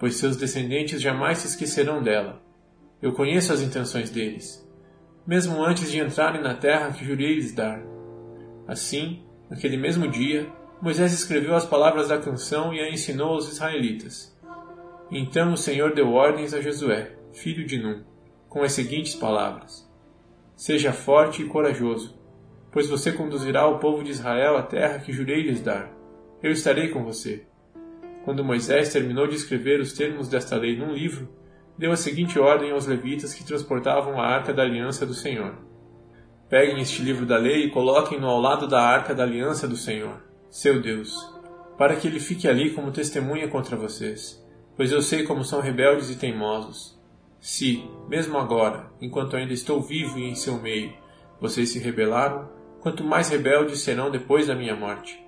pois 0.04 0.16
seus 0.16 0.36
descendentes 0.36 1.02
jamais 1.02 1.38
se 1.38 1.48
esquecerão 1.48 2.04
dela. 2.04 2.42
Eu 3.02 3.14
conheço 3.14 3.54
as 3.54 3.62
intenções 3.62 4.10
deles, 4.10 4.70
mesmo 5.26 5.64
antes 5.64 5.90
de 5.90 5.98
entrarem 5.98 6.42
na 6.42 6.54
terra 6.54 6.92
que 6.92 7.06
jurei 7.06 7.36
lhes 7.36 7.54
dar. 7.54 7.82
Assim, 8.68 9.24
naquele 9.50 9.78
mesmo 9.78 10.06
dia, 10.10 10.46
Moisés 10.82 11.14
escreveu 11.14 11.56
as 11.56 11.66
palavras 11.66 12.10
da 12.10 12.18
canção 12.18 12.74
e 12.74 12.82
a 12.82 12.92
ensinou 12.92 13.30
aos 13.30 13.50
israelitas. 13.50 14.38
Então 15.10 15.54
o 15.54 15.58
Senhor 15.58 15.94
deu 15.96 16.12
ordens 16.12 16.54
a 16.54 16.60
Josué, 16.60 17.16
filho 17.32 17.66
de 17.66 17.82
Num, 17.82 18.04
com 18.50 18.62
as 18.62 18.74
seguintes 18.74 19.16
palavras: 19.16 19.90
Seja 20.54 20.92
forte 20.92 21.44
e 21.44 21.48
corajoso, 21.48 22.14
pois 22.74 22.90
você 22.90 23.14
conduzirá 23.14 23.66
o 23.70 23.80
povo 23.80 24.04
de 24.04 24.12
Israel 24.12 24.58
à 24.58 24.64
terra 24.64 25.00
que 25.00 25.14
jurei 25.14 25.44
lhes 25.44 25.62
dar. 25.62 25.90
Eu 26.42 26.52
estarei 26.52 26.90
com 26.90 27.06
você. 27.06 27.46
Quando 28.24 28.44
Moisés 28.44 28.92
terminou 28.92 29.28
de 29.28 29.36
escrever 29.36 29.80
os 29.80 29.94
termos 29.94 30.28
desta 30.28 30.56
lei 30.56 30.78
num 30.78 30.94
livro, 30.94 31.30
deu 31.78 31.92
a 31.92 31.98
seguinte 31.98 32.40
ordem 32.40 32.72
aos 32.72 32.88
levitas 32.88 33.34
que 33.34 33.44
transportavam 33.44 34.20
a 34.20 34.26
arca 34.26 34.54
da 34.54 34.64
aliança 34.64 35.06
do 35.06 35.14
Senhor: 35.14 35.56
Peguem 36.50 36.82
este 36.82 37.02
livro 37.02 37.26
da 37.26 37.38
lei 37.38 37.66
e 37.66 37.72
coloquem-no 37.72 38.28
ao 38.28 38.40
lado 38.40 38.68
da 38.68 38.82
arca 38.82 39.14
da 39.14 39.24
aliança 39.24 39.68
do 39.68 39.76
Senhor, 39.76 40.22
seu 40.50 40.82
Deus, 40.82 41.14
para 41.78 41.96
que 41.96 42.08
ele 42.08 42.20
fique 42.20 42.48
ali 42.48 42.72
como 42.72 42.92
testemunha 42.92 43.48
contra 43.48 43.76
vocês 43.76 44.44
pois 44.76 44.92
eu 44.92 45.02
sei 45.02 45.24
como 45.24 45.44
são 45.44 45.62
rebeldes 45.62 46.10
e 46.10 46.16
teimosos. 46.16 47.00
Se, 47.40 47.84
mesmo 48.08 48.38
agora, 48.38 48.92
enquanto 49.02 49.36
ainda 49.36 49.54
estou 49.54 49.82
vivo 49.82 50.18
e 50.18 50.24
em 50.24 50.36
seu 50.36 50.60
meio, 50.60 50.94
vocês 51.40 51.70
se 51.70 51.80
rebelaram, 51.80 52.50
quanto 52.80 53.04
mais 53.04 53.30
rebeldes 53.30 53.82
serão 53.82 54.10
depois 54.10 54.48
da 54.48 54.56
minha 54.56 54.76
morte. 54.76 55.22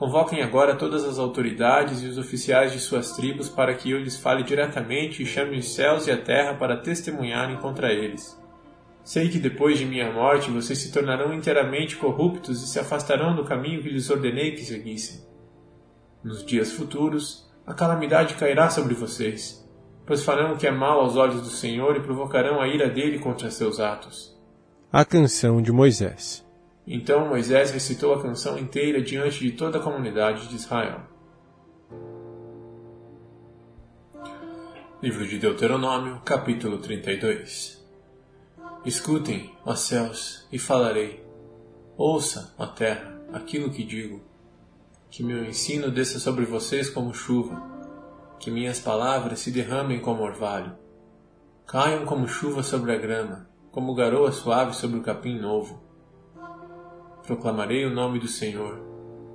Convoquem 0.00 0.40
agora 0.42 0.76
todas 0.76 1.04
as 1.04 1.18
autoridades 1.18 2.00
e 2.02 2.06
os 2.06 2.16
oficiais 2.16 2.72
de 2.72 2.78
suas 2.78 3.12
tribos 3.12 3.50
para 3.50 3.74
que 3.74 3.90
eu 3.90 3.98
lhes 3.98 4.16
fale 4.16 4.42
diretamente 4.42 5.22
e 5.22 5.26
chame 5.26 5.58
os 5.58 5.74
céus 5.74 6.06
e 6.06 6.10
a 6.10 6.16
terra 6.16 6.54
para 6.54 6.78
testemunharem 6.78 7.58
contra 7.58 7.92
eles. 7.92 8.34
Sei 9.04 9.28
que 9.28 9.38
depois 9.38 9.78
de 9.78 9.84
minha 9.84 10.10
morte 10.10 10.50
vocês 10.50 10.78
se 10.78 10.90
tornarão 10.90 11.34
inteiramente 11.34 11.96
corruptos 11.96 12.62
e 12.62 12.66
se 12.66 12.78
afastarão 12.78 13.36
do 13.36 13.44
caminho 13.44 13.82
que 13.82 13.90
lhes 13.90 14.08
ordenei 14.08 14.52
que 14.52 14.64
seguissem. 14.64 15.20
Nos 16.24 16.46
dias 16.46 16.72
futuros, 16.72 17.52
a 17.66 17.74
calamidade 17.74 18.36
cairá 18.36 18.70
sobre 18.70 18.94
vocês, 18.94 19.70
pois 20.06 20.24
farão 20.24 20.54
o 20.54 20.56
que 20.56 20.66
é 20.66 20.70
mal 20.70 21.00
aos 21.00 21.16
olhos 21.16 21.42
do 21.42 21.50
Senhor 21.50 21.94
e 21.94 22.00
provocarão 22.00 22.58
a 22.58 22.66
ira 22.66 22.88
dele 22.88 23.18
contra 23.18 23.50
seus 23.50 23.78
atos. 23.78 24.34
A 24.90 25.04
canção 25.04 25.60
de 25.60 25.70
Moisés. 25.70 26.42
Então 26.86 27.28
Moisés 27.28 27.70
recitou 27.70 28.14
a 28.14 28.22
canção 28.22 28.58
inteira 28.58 29.00
diante 29.00 29.40
de 29.40 29.52
toda 29.52 29.78
a 29.78 29.82
comunidade 29.82 30.48
de 30.48 30.56
Israel. 30.56 31.02
Livro 35.02 35.26
de 35.26 35.38
Deuteronômio, 35.38 36.20
capítulo 36.24 36.78
32 36.78 37.80
Escutem, 38.84 39.54
ó 39.64 39.74
céus, 39.74 40.46
e 40.50 40.58
falarei. 40.58 41.24
Ouça, 41.96 42.54
ó 42.58 42.66
terra, 42.66 43.20
aquilo 43.32 43.70
que 43.70 43.84
digo 43.84 44.30
que 45.10 45.24
meu 45.24 45.44
ensino 45.44 45.90
desça 45.90 46.20
sobre 46.20 46.44
vocês 46.44 46.88
como 46.88 47.12
chuva, 47.12 47.60
que 48.38 48.50
minhas 48.50 48.78
palavras 48.78 49.40
se 49.40 49.50
derramem 49.50 50.00
como 50.00 50.22
orvalho, 50.22 50.72
caiam 51.66 52.06
como 52.06 52.28
chuva 52.28 52.62
sobre 52.62 52.92
a 52.92 52.96
grama, 52.96 53.50
como 53.72 53.94
garoa 53.94 54.30
suave 54.30 54.74
sobre 54.74 54.98
o 54.98 55.02
capim 55.02 55.38
novo. 55.38 55.82
Proclamarei 57.30 57.84
o 57.84 57.94
nome 57.94 58.18
do 58.18 58.26
Senhor, 58.26 58.80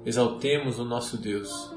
exaltemos 0.06 0.80
o 0.80 0.84
nosso 0.84 1.18
Deus. 1.18 1.74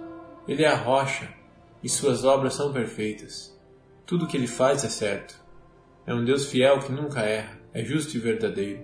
Ele 0.48 0.64
é 0.64 0.66
a 0.66 0.74
rocha, 0.74 1.32
e 1.80 1.88
suas 1.88 2.24
obras 2.24 2.54
são 2.54 2.72
perfeitas. 2.72 3.56
Tudo 4.04 4.24
o 4.24 4.26
que 4.26 4.36
ele 4.36 4.48
faz 4.48 4.82
é 4.82 4.88
certo. 4.88 5.40
É 6.04 6.12
um 6.12 6.24
Deus 6.24 6.46
fiel 6.46 6.80
que 6.80 6.90
nunca 6.90 7.20
erra, 7.20 7.60
é 7.72 7.84
justo 7.84 8.16
e 8.16 8.18
verdadeiro. 8.18 8.82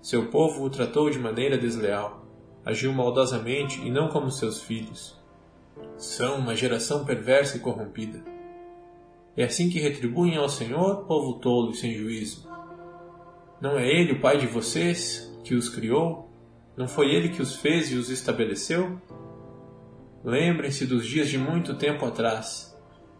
Seu 0.00 0.30
povo 0.30 0.62
o 0.62 0.70
tratou 0.70 1.10
de 1.10 1.18
maneira 1.18 1.58
desleal 1.58 2.24
agiu 2.64 2.92
maldosamente 2.92 3.84
e 3.84 3.90
não 3.90 4.08
como 4.08 4.30
seus 4.30 4.62
filhos. 4.62 5.20
São 5.96 6.38
uma 6.38 6.54
geração 6.54 7.04
perversa 7.04 7.56
e 7.56 7.60
corrompida. 7.60 8.22
É 9.36 9.42
assim 9.42 9.68
que 9.68 9.80
retribuem 9.80 10.36
ao 10.36 10.48
Senhor, 10.48 11.04
povo 11.06 11.40
tolo 11.40 11.72
e 11.72 11.76
sem 11.76 11.94
juízo. 11.94 12.48
Não 13.60 13.76
é 13.76 13.88
Ele 13.88 14.12
o 14.12 14.20
Pai 14.20 14.38
de 14.38 14.46
vocês, 14.46 15.36
que 15.42 15.56
os 15.56 15.68
criou? 15.68 16.29
Não 16.80 16.88
foi 16.88 17.14
Ele 17.14 17.28
que 17.28 17.42
os 17.42 17.56
fez 17.56 17.92
e 17.92 17.96
os 17.96 18.08
estabeleceu? 18.08 18.98
Lembrem-se 20.24 20.86
dos 20.86 21.06
dias 21.06 21.28
de 21.28 21.36
muito 21.36 21.74
tempo 21.74 22.06
atrás. 22.06 22.74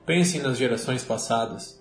Pensem 0.07 0.41
nas 0.41 0.57
gerações 0.57 1.05
passadas. 1.05 1.79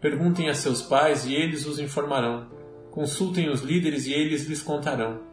Perguntem 0.00 0.50
a 0.50 0.54
seus 0.54 0.82
pais 0.82 1.24
e 1.24 1.32
eles 1.32 1.66
os 1.66 1.78
informarão. 1.78 2.48
Consultem 2.90 3.48
os 3.48 3.62
líderes 3.62 4.06
e 4.06 4.12
eles 4.12 4.46
lhes 4.46 4.60
contarão 4.60 5.30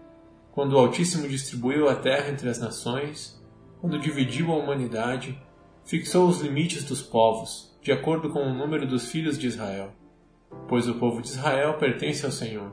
quando 0.52 0.74
o 0.74 0.78
Altíssimo 0.78 1.28
distribuiu 1.28 1.88
a 1.88 1.96
terra 1.96 2.32
entre 2.32 2.48
as 2.48 2.60
nações, 2.60 3.40
quando 3.82 4.00
dividiu 4.00 4.52
a 4.52 4.58
humanidade, 4.58 5.40
fixou 5.86 6.28
os 6.28 6.42
limites 6.42 6.84
dos 6.84 7.02
povos, 7.02 7.76
de 7.82 7.92
acordo 7.92 8.30
com 8.32 8.40
o 8.40 8.54
número 8.54 8.88
dos 8.88 9.12
filhos 9.12 9.38
de 9.38 9.46
Israel. 9.46 9.94
Pois 10.68 10.88
o 10.88 10.96
povo 10.96 11.22
de 11.22 11.28
Israel 11.28 11.76
pertence 11.76 12.26
ao 12.26 12.32
Senhor. 12.32 12.72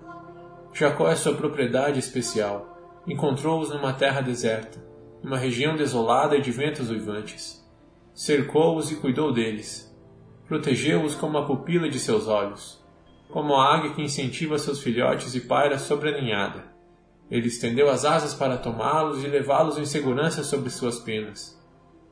Jacó 0.75 1.11
é 1.11 1.14
sua 1.14 1.35
propriedade 1.35 1.99
especial. 1.99 2.74
Encontrou-os 3.06 3.70
numa 3.70 3.92
terra 3.92 4.20
deserta, 4.20 4.82
numa 5.23 5.38
região 5.38 5.76
desolada 5.76 6.37
e 6.37 6.42
de 6.42 6.50
ventos 6.50 6.90
uivantes. 6.90 7.64
Cercou-os 8.12 8.90
e 8.90 8.96
cuidou 8.96 9.32
deles. 9.32 9.94
Protegeu-os 10.46 11.14
como 11.14 11.38
a 11.38 11.44
pupila 11.46 11.88
de 11.88 11.99
seus 11.99 12.28
olhos, 12.28 12.82
como 13.30 13.54
a 13.54 13.75
águia 13.75 13.94
que 13.94 14.02
incentiva 14.02 14.58
seus 14.58 14.80
filhotes 14.80 15.34
e 15.34 15.40
paira 15.40 15.78
sobre 15.78 16.11
a 16.11 16.20
ninhada 16.20 16.75
ele 17.30 17.49
estendeu 17.49 17.88
as 17.90 18.04
asas 18.04 18.34
para 18.34 18.56
tomá-los 18.56 19.25
e 19.25 19.26
levá-los 19.26 19.78
em 19.78 19.84
segurança 19.84 20.44
sobre 20.44 20.70
suas 20.70 20.99
penas. 20.99 21.58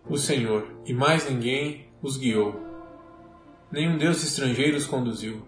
O 0.08 0.16
Senhor, 0.16 0.66
e 0.86 0.92
mais 0.92 1.28
ninguém, 1.28 1.86
os 2.02 2.16
guiou. 2.16 2.60
Nenhum 3.70 3.96
Deus 3.96 4.22
estrangeiro 4.22 4.76
os 4.76 4.86
conduziu. 4.86 5.42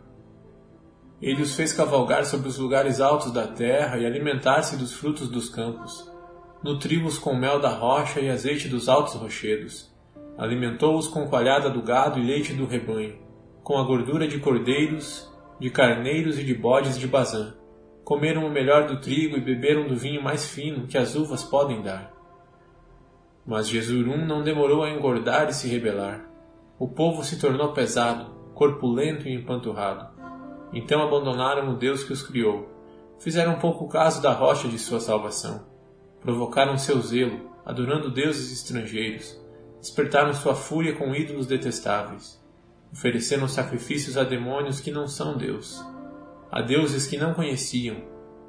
Ele 1.21 1.43
os 1.43 1.55
fez 1.55 1.73
cavalgar 1.73 2.25
sobre 2.25 2.49
os 2.49 2.59
lugares 2.59 3.01
altos 3.01 3.33
da 3.33 3.47
terra 3.47 3.99
e 3.99 4.07
alimentar-se 4.07 4.77
dos 4.77 4.93
frutos 4.93 5.29
dos 5.29 5.49
campos. 5.49 6.11
Nutriu-os 6.63 7.19
com 7.19 7.35
mel 7.35 7.61
da 7.61 7.71
rocha 7.71 8.21
e 8.21 8.31
azeite 8.31 8.69
dos 8.69 8.89
altos 8.89 9.15
rochedos. 9.15 9.93
Alimentou-os 10.37 11.09
com 11.09 11.29
coalhada 11.29 11.71
do 11.71 11.83
gado 11.83 12.19
e 12.19 12.25
leite 12.25 12.53
do 12.53 12.67
rebanho, 12.67 13.17
com 13.63 13.79
a 13.79 13.85
gordura 13.85 14.27
de 14.27 14.39
cordeiros, 14.39 15.31
de 15.61 15.71
carneiros 15.71 16.39
e 16.39 16.45
de 16.45 16.55
bodes 16.55 16.99
de 16.99 17.07
Bazã 17.07 17.55
comeram 18.05 18.47
o 18.47 18.51
melhor 18.51 18.87
do 18.87 19.01
trigo 19.01 19.37
e 19.37 19.41
beberam 19.41 19.89
do 19.89 19.97
vinho 19.97 20.23
mais 20.23 20.49
fino 20.49 20.87
que 20.87 20.99
as 20.99 21.17
uvas 21.17 21.43
podem 21.43 21.83
dar. 21.83 22.13
Mas 23.47 23.69
Jesurum 23.69 24.27
não 24.27 24.43
demorou 24.43 24.83
a 24.83 24.91
engordar 24.91 25.49
e 25.49 25.55
se 25.55 25.69
rebelar. 25.69 26.29
O 26.79 26.87
povo 26.87 27.25
se 27.25 27.39
tornou 27.39 27.73
pesado, 27.73 28.27
corpulento 28.55 29.27
e 29.27 29.35
empanturrado. 29.35 30.14
Então 30.73 31.03
abandonaram 31.03 31.71
o 31.71 31.77
Deus 31.77 32.03
que 32.03 32.13
os 32.13 32.23
criou. 32.23 32.69
Fizeram 33.19 33.59
pouco 33.59 33.89
caso 33.89 34.21
da 34.21 34.33
rocha 34.33 34.69
de 34.69 34.79
sua 34.79 35.01
salvação. 35.01 35.67
Provocaram 36.21 36.77
seu 36.77 37.01
zelo, 37.01 37.51
adorando 37.65 38.11
deuses 38.11 38.53
estrangeiros. 38.53 39.41
Despertaram 39.81 40.33
sua 40.33 40.55
fúria 40.55 40.97
com 40.97 41.15
ídolos 41.15 41.47
detestáveis. 41.47 42.43
Ofereceram 42.93 43.47
sacrifícios 43.47 44.17
a 44.17 44.25
demônios 44.25 44.81
que 44.81 44.91
não 44.91 45.07
são 45.07 45.37
Deus 45.37 45.85
a 46.55 46.63
deuses 46.63 47.09
que 47.09 47.17
não 47.17 47.35
conheciam, 47.35 47.97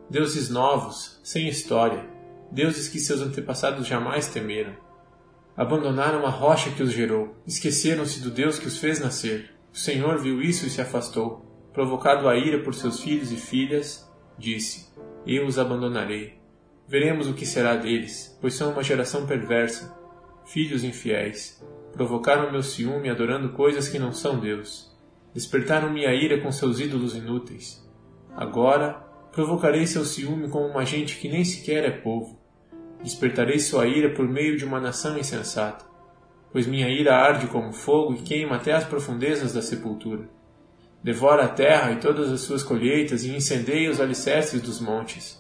deuses 0.08 0.48
novos, 0.48 1.20
sem 1.24 1.48
história, 1.48 2.08
deuses 2.52 2.88
que 2.88 3.00
seus 3.00 3.20
antepassados 3.20 3.88
jamais 3.88 4.28
temeram. 4.28 4.76
Abandonaram 5.58 6.24
a 6.24 6.30
rocha 6.30 6.70
que 6.70 6.84
os 6.84 6.92
gerou, 6.92 7.36
esqueceram-se 7.48 8.20
do 8.20 8.30
Deus 8.30 8.60
que 8.60 8.68
os 8.68 8.78
fez 8.78 9.00
nascer, 9.00 9.56
O 9.74 9.78
Senhor 9.78 10.20
viu 10.20 10.40
isso 10.40 10.68
e 10.68 10.70
se 10.70 10.80
afastou. 10.80 11.44
Provocado 11.76 12.30
a 12.30 12.38
ira 12.38 12.64
por 12.64 12.74
seus 12.74 13.02
filhos 13.02 13.34
e 13.34 13.36
filhas, 13.36 14.10
disse: 14.38 14.88
Eu 15.28 15.46
os 15.46 15.60
abandonarei. 15.60 16.40
Veremos 16.88 17.28
o 17.28 17.34
que 17.34 17.46
será 17.46 17.76
deles, 17.76 18.38
pois 18.40 18.54
são 18.54 18.72
uma 18.72 18.82
geração 18.82 19.28
perversa, 19.28 19.94
filhos 20.46 20.86
infiéis. 20.86 21.62
Provocaram 21.92 22.50
meu 22.50 22.64
ciúme 22.64 23.10
adorando 23.10 23.50
coisas 23.50 23.90
que 23.90 24.00
não 24.00 24.14
são 24.14 24.40
Deus. 24.40 24.90
Despertaram 25.34 25.92
minha 25.92 26.14
ira 26.14 26.40
com 26.40 26.50
seus 26.50 26.80
ídolos 26.80 27.14
inúteis. 27.14 27.86
Agora 28.34 28.94
provocarei 29.34 29.86
seu 29.86 30.06
ciúme 30.06 30.48
com 30.48 30.66
uma 30.66 30.86
gente 30.86 31.18
que 31.18 31.28
nem 31.28 31.44
sequer 31.44 31.84
é 31.84 31.92
povo. 31.92 32.40
Despertarei 33.04 33.60
sua 33.60 33.86
ira 33.86 34.14
por 34.14 34.26
meio 34.26 34.56
de 34.56 34.64
uma 34.64 34.80
nação 34.80 35.18
insensata, 35.18 35.84
pois 36.54 36.66
minha 36.66 36.88
ira 36.88 37.18
arde 37.18 37.48
como 37.48 37.74
fogo 37.74 38.14
e 38.14 38.22
queima 38.22 38.56
até 38.56 38.72
as 38.72 38.86
profundezas 38.86 39.52
da 39.52 39.62
sepultura. 39.62 40.34
Devora 41.06 41.46
a 41.46 41.48
terra 41.48 41.92
e 41.92 41.98
todas 41.98 42.32
as 42.32 42.42
suas 42.42 42.64
colheitas 42.64 43.24
e 43.24 43.30
incendeia 43.30 43.92
os 43.92 44.02
alicerces 44.02 44.60
dos 44.60 44.82
montes. 44.82 45.40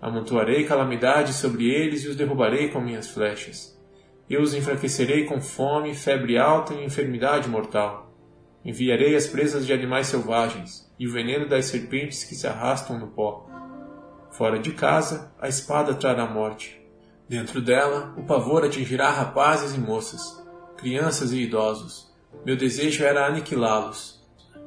Amontoarei 0.00 0.64
calamidades 0.64 1.36
sobre 1.36 1.70
eles 1.70 2.02
e 2.02 2.08
os 2.08 2.16
derrubarei 2.16 2.70
com 2.70 2.80
minhas 2.80 3.08
flechas. 3.08 3.78
Eu 4.26 4.40
os 4.40 4.54
enfraquecerei 4.54 5.26
com 5.26 5.38
fome, 5.38 5.94
febre 5.94 6.38
alta 6.38 6.72
e 6.72 6.82
enfermidade 6.82 7.46
mortal. 7.46 8.10
Enviarei 8.64 9.14
as 9.14 9.26
presas 9.26 9.66
de 9.66 9.74
animais 9.74 10.06
selvagens 10.06 10.90
e 10.98 11.06
o 11.06 11.12
veneno 11.12 11.46
das 11.46 11.66
serpentes 11.66 12.24
que 12.24 12.34
se 12.34 12.46
arrastam 12.46 12.98
no 12.98 13.08
pó. 13.08 13.46
Fora 14.30 14.58
de 14.58 14.72
casa, 14.72 15.30
a 15.38 15.46
espada 15.46 15.92
trará 15.92 16.24
morte. 16.24 16.80
Dentro 17.28 17.60
dela, 17.60 18.14
o 18.16 18.22
pavor 18.22 18.64
atingirá 18.64 19.10
rapazes 19.10 19.74
e 19.74 19.78
moças, 19.78 20.42
crianças 20.78 21.32
e 21.32 21.42
idosos. 21.42 22.10
Meu 22.46 22.56
desejo 22.56 23.04
era 23.04 23.26
aniquilá-los, 23.26 24.21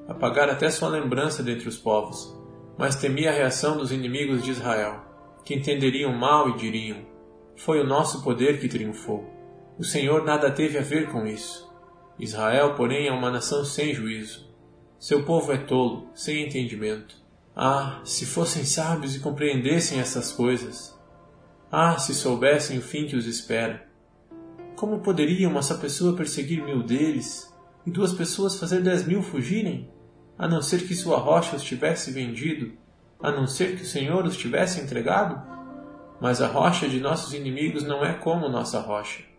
apagar 0.08 0.50
até 0.50 0.70
sua 0.70 0.90
lembrança 0.90 1.44
dentre 1.44 1.68
os 1.68 1.78
povos, 1.78 2.36
mas 2.78 2.96
temi 2.96 3.28
a 3.28 3.32
reação 3.32 3.78
dos 3.78 3.92
inimigos 3.92 4.44
de 4.44 4.52
Israel, 4.52 5.04
que 5.44 5.54
entenderiam 5.54 6.14
mal 6.14 6.50
e 6.50 6.58
diriam: 6.58 7.00
Foi 7.56 7.80
o 7.80 7.88
nosso 7.88 8.24
poder 8.24 8.60
que 8.60 8.68
triunfou. 8.68 9.26
O 9.78 9.84
Senhor 9.84 10.24
nada 10.24 10.52
teve 10.52 10.78
a 10.78 10.82
ver 10.82 11.12
com 11.12 11.26
isso. 11.26 11.70
Israel, 12.18 12.76
porém, 12.76 13.08
é 13.08 13.12
uma 13.12 13.30
nação 13.30 13.66
sem 13.66 13.94
juízo. 13.94 14.46
Seu 14.98 15.24
povo 15.24 15.52
é 15.52 15.58
tolo, 15.58 16.10
sem 16.16 16.46
entendimento. 16.46 17.16
Ah, 17.56 18.02
se 18.04 18.26
fossem 18.26 18.64
sábios 18.66 19.16
e 19.16 19.20
compreendessem 19.20 20.00
essas 20.00 20.32
coisas! 20.32 20.98
Ah, 21.72 21.98
se 21.98 22.14
soubessem 22.14 22.78
o 22.78 22.82
fim 22.82 23.06
que 23.06 23.16
os 23.16 23.26
espera! 23.26 23.88
Como 24.76 25.00
poderia 25.00 25.48
uma 25.48 25.62
só 25.62 25.78
pessoa 25.78 26.16
perseguir 26.16 26.64
mil 26.64 26.84
deles 26.84 27.54
e 27.86 27.92
duas 27.92 28.14
pessoas 28.14 28.60
fazer 28.60 28.82
dez 28.82 29.06
mil 29.06 29.22
fugirem? 29.22 29.90
A 30.38 30.48
não 30.48 30.62
ser 30.62 30.88
que 30.88 30.96
sua 30.96 31.18
rocha 31.18 31.56
os 31.56 31.64
tivesse 31.64 32.12
vendido, 32.12 32.74
a 33.22 33.32
não 33.32 33.48
ser 33.48 33.76
que 33.76 33.84
o 33.84 33.88
Senhor 33.88 34.26
os 34.26 34.38
tivesse 34.38 34.82
entregado? 34.82 35.42
Mas 36.20 36.42
a 36.42 36.48
rocha 36.48 36.88
de 36.88 37.00
nossos 37.00 37.34
inimigos 37.34 37.84
não 37.84 38.04
é 38.04 38.14
como 38.14 38.50
nossa 38.50 38.80
rocha 38.80 39.36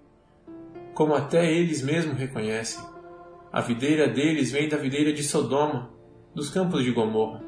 como 0.97 1.15
até 1.15 1.53
eles 1.53 1.83
mesmos 1.83 2.19
reconhecem. 2.19 2.83
A 3.53 3.61
videira 3.61 4.09
deles 4.09 4.51
vem 4.51 4.67
da 4.67 4.79
videira 4.79 5.13
de 5.13 5.23
Sodoma, 5.23 5.91
dos 6.35 6.49
campos 6.49 6.83
de 6.83 6.91
Gomorra. 6.91 7.45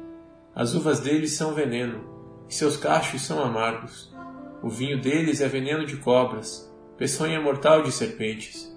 As 0.53 0.75
uvas 0.75 0.99
deles 0.99 1.33
são 1.33 1.55
veneno, 1.55 2.45
e 2.47 2.53
seus 2.53 2.77
cachos 2.77 3.23
são 3.23 3.41
amargos. 3.43 4.15
O 4.61 4.69
vinho 4.69 5.01
deles 5.01 5.41
é 5.41 5.47
veneno 5.47 5.83
de 5.83 5.97
cobras, 5.97 6.71
peçonha 6.95 7.41
mortal 7.41 7.81
de 7.81 7.91
serpentes. 7.91 8.71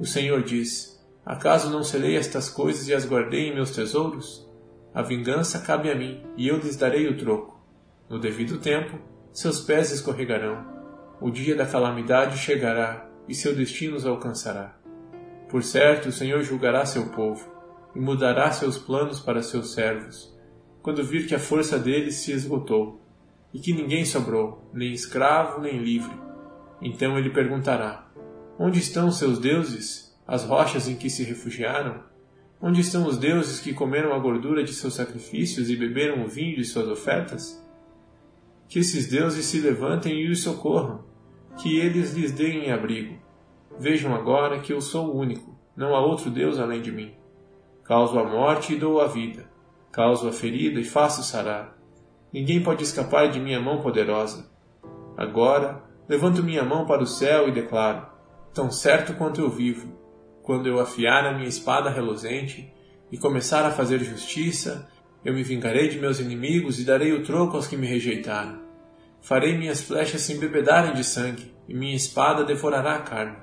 O 0.00 0.06
Senhor 0.06 0.42
diz: 0.42 0.93
Acaso 1.24 1.70
não 1.70 1.82
selei 1.82 2.16
estas 2.16 2.50
coisas 2.50 2.88
e 2.88 2.94
as 2.94 3.06
guardei 3.06 3.48
em 3.48 3.54
meus 3.54 3.70
tesouros? 3.70 4.46
A 4.92 5.02
vingança 5.02 5.58
cabe 5.58 5.90
a 5.90 5.94
mim, 5.94 6.22
e 6.36 6.46
eu 6.46 6.58
lhes 6.58 6.76
darei 6.76 7.08
o 7.08 7.16
troco. 7.16 7.58
No 8.08 8.18
devido 8.18 8.58
tempo, 8.58 8.98
seus 9.32 9.60
pés 9.60 9.90
escorregarão. 9.90 10.64
O 11.20 11.30
dia 11.30 11.56
da 11.56 11.66
calamidade 11.66 12.38
chegará, 12.38 13.08
e 13.26 13.34
seu 13.34 13.54
destino 13.54 13.96
os 13.96 14.04
alcançará. 14.04 14.76
Por 15.48 15.62
certo, 15.62 16.10
o 16.10 16.12
Senhor 16.12 16.42
julgará 16.42 16.84
seu 16.84 17.06
povo 17.10 17.48
e 17.94 18.00
mudará 18.00 18.50
seus 18.50 18.76
planos 18.76 19.20
para 19.20 19.42
seus 19.42 19.72
servos, 19.72 20.36
quando 20.82 21.04
vir 21.04 21.26
que 21.26 21.34
a 21.34 21.38
força 21.38 21.78
deles 21.78 22.16
se 22.16 22.32
esgotou 22.32 23.00
e 23.52 23.60
que 23.60 23.72
ninguém 23.72 24.04
sobrou, 24.04 24.68
nem 24.74 24.92
escravo 24.92 25.60
nem 25.60 25.78
livre. 25.78 26.12
Então 26.82 27.16
ele 27.16 27.30
perguntará: 27.30 28.10
Onde 28.58 28.80
estão 28.80 29.10
seus 29.10 29.38
deuses, 29.38 30.03
as 30.26 30.44
rochas 30.44 30.88
em 30.88 30.96
que 30.96 31.10
se 31.10 31.22
refugiaram? 31.24 32.02
Onde 32.60 32.80
estão 32.80 33.06
os 33.06 33.18
deuses 33.18 33.60
que 33.60 33.74
comeram 33.74 34.14
a 34.14 34.18
gordura 34.18 34.64
de 34.64 34.72
seus 34.72 34.94
sacrifícios 34.94 35.68
e 35.68 35.76
beberam 35.76 36.24
o 36.24 36.28
vinho 36.28 36.56
de 36.56 36.64
suas 36.64 36.88
ofertas? 36.88 37.62
Que 38.68 38.78
esses 38.78 39.08
deuses 39.08 39.44
se 39.44 39.60
levantem 39.60 40.20
e 40.20 40.30
os 40.30 40.42
socorram 40.42 41.04
que 41.56 41.78
eles 41.78 42.12
lhes 42.14 42.32
deem 42.32 42.70
abrigo. 42.70 43.16
Vejam 43.78 44.14
agora 44.14 44.60
que 44.60 44.72
eu 44.72 44.80
sou 44.80 45.08
o 45.08 45.18
único, 45.18 45.56
não 45.76 45.94
há 45.94 46.00
outro 46.00 46.30
Deus 46.30 46.58
além 46.58 46.80
de 46.80 46.92
mim. 46.92 47.14
Causo 47.82 48.18
a 48.18 48.24
morte 48.24 48.72
e 48.72 48.78
dou 48.78 49.00
a 49.00 49.06
vida, 49.06 49.48
causo 49.92 50.28
a 50.28 50.32
ferida 50.32 50.80
e 50.80 50.84
faço 50.84 51.22
sarar. 51.22 51.76
Ninguém 52.32 52.62
pode 52.62 52.82
escapar 52.82 53.28
de 53.30 53.38
minha 53.38 53.60
mão 53.60 53.80
poderosa. 53.80 54.50
Agora, 55.16 55.82
levanto 56.08 56.42
minha 56.42 56.64
mão 56.64 56.86
para 56.86 57.02
o 57.02 57.06
céu 57.06 57.48
e 57.48 57.52
declaro: 57.52 58.06
tão 58.52 58.70
certo 58.70 59.14
quanto 59.14 59.40
eu 59.40 59.50
vivo, 59.50 59.92
quando 60.44 60.66
eu 60.66 60.78
afiar 60.78 61.26
a 61.26 61.32
minha 61.32 61.48
espada 61.48 61.88
reluzente 61.88 62.70
e 63.10 63.16
começar 63.16 63.64
a 63.64 63.70
fazer 63.70 64.04
justiça, 64.04 64.86
eu 65.24 65.32
me 65.32 65.42
vingarei 65.42 65.88
de 65.88 65.98
meus 65.98 66.20
inimigos 66.20 66.78
e 66.78 66.84
darei 66.84 67.14
o 67.14 67.24
troco 67.24 67.56
aos 67.56 67.66
que 67.66 67.78
me 67.78 67.86
rejeitaram. 67.86 68.60
Farei 69.22 69.56
minhas 69.56 69.80
flechas 69.80 70.20
se 70.20 70.34
embebedarem 70.34 70.92
de 70.92 71.02
sangue, 71.02 71.50
e 71.66 71.72
minha 71.72 71.96
espada 71.96 72.44
devorará 72.44 72.96
a 72.96 73.00
carne. 73.00 73.38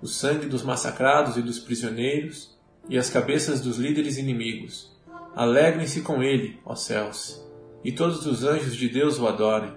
O 0.00 0.06
sangue 0.06 0.46
dos 0.46 0.62
massacrados 0.62 1.36
e 1.36 1.42
dos 1.42 1.58
prisioneiros, 1.58 2.58
e 2.88 2.96
as 2.96 3.10
cabeças 3.10 3.60
dos 3.60 3.76
líderes 3.76 4.16
inimigos. 4.16 4.98
Alegrem-se 5.36 6.00
com 6.00 6.22
ele, 6.22 6.58
ó 6.64 6.74
céus, 6.74 7.46
e 7.84 7.92
todos 7.92 8.24
os 8.24 8.44
anjos 8.44 8.74
de 8.74 8.88
Deus 8.88 9.18
o 9.18 9.28
adorem. 9.28 9.74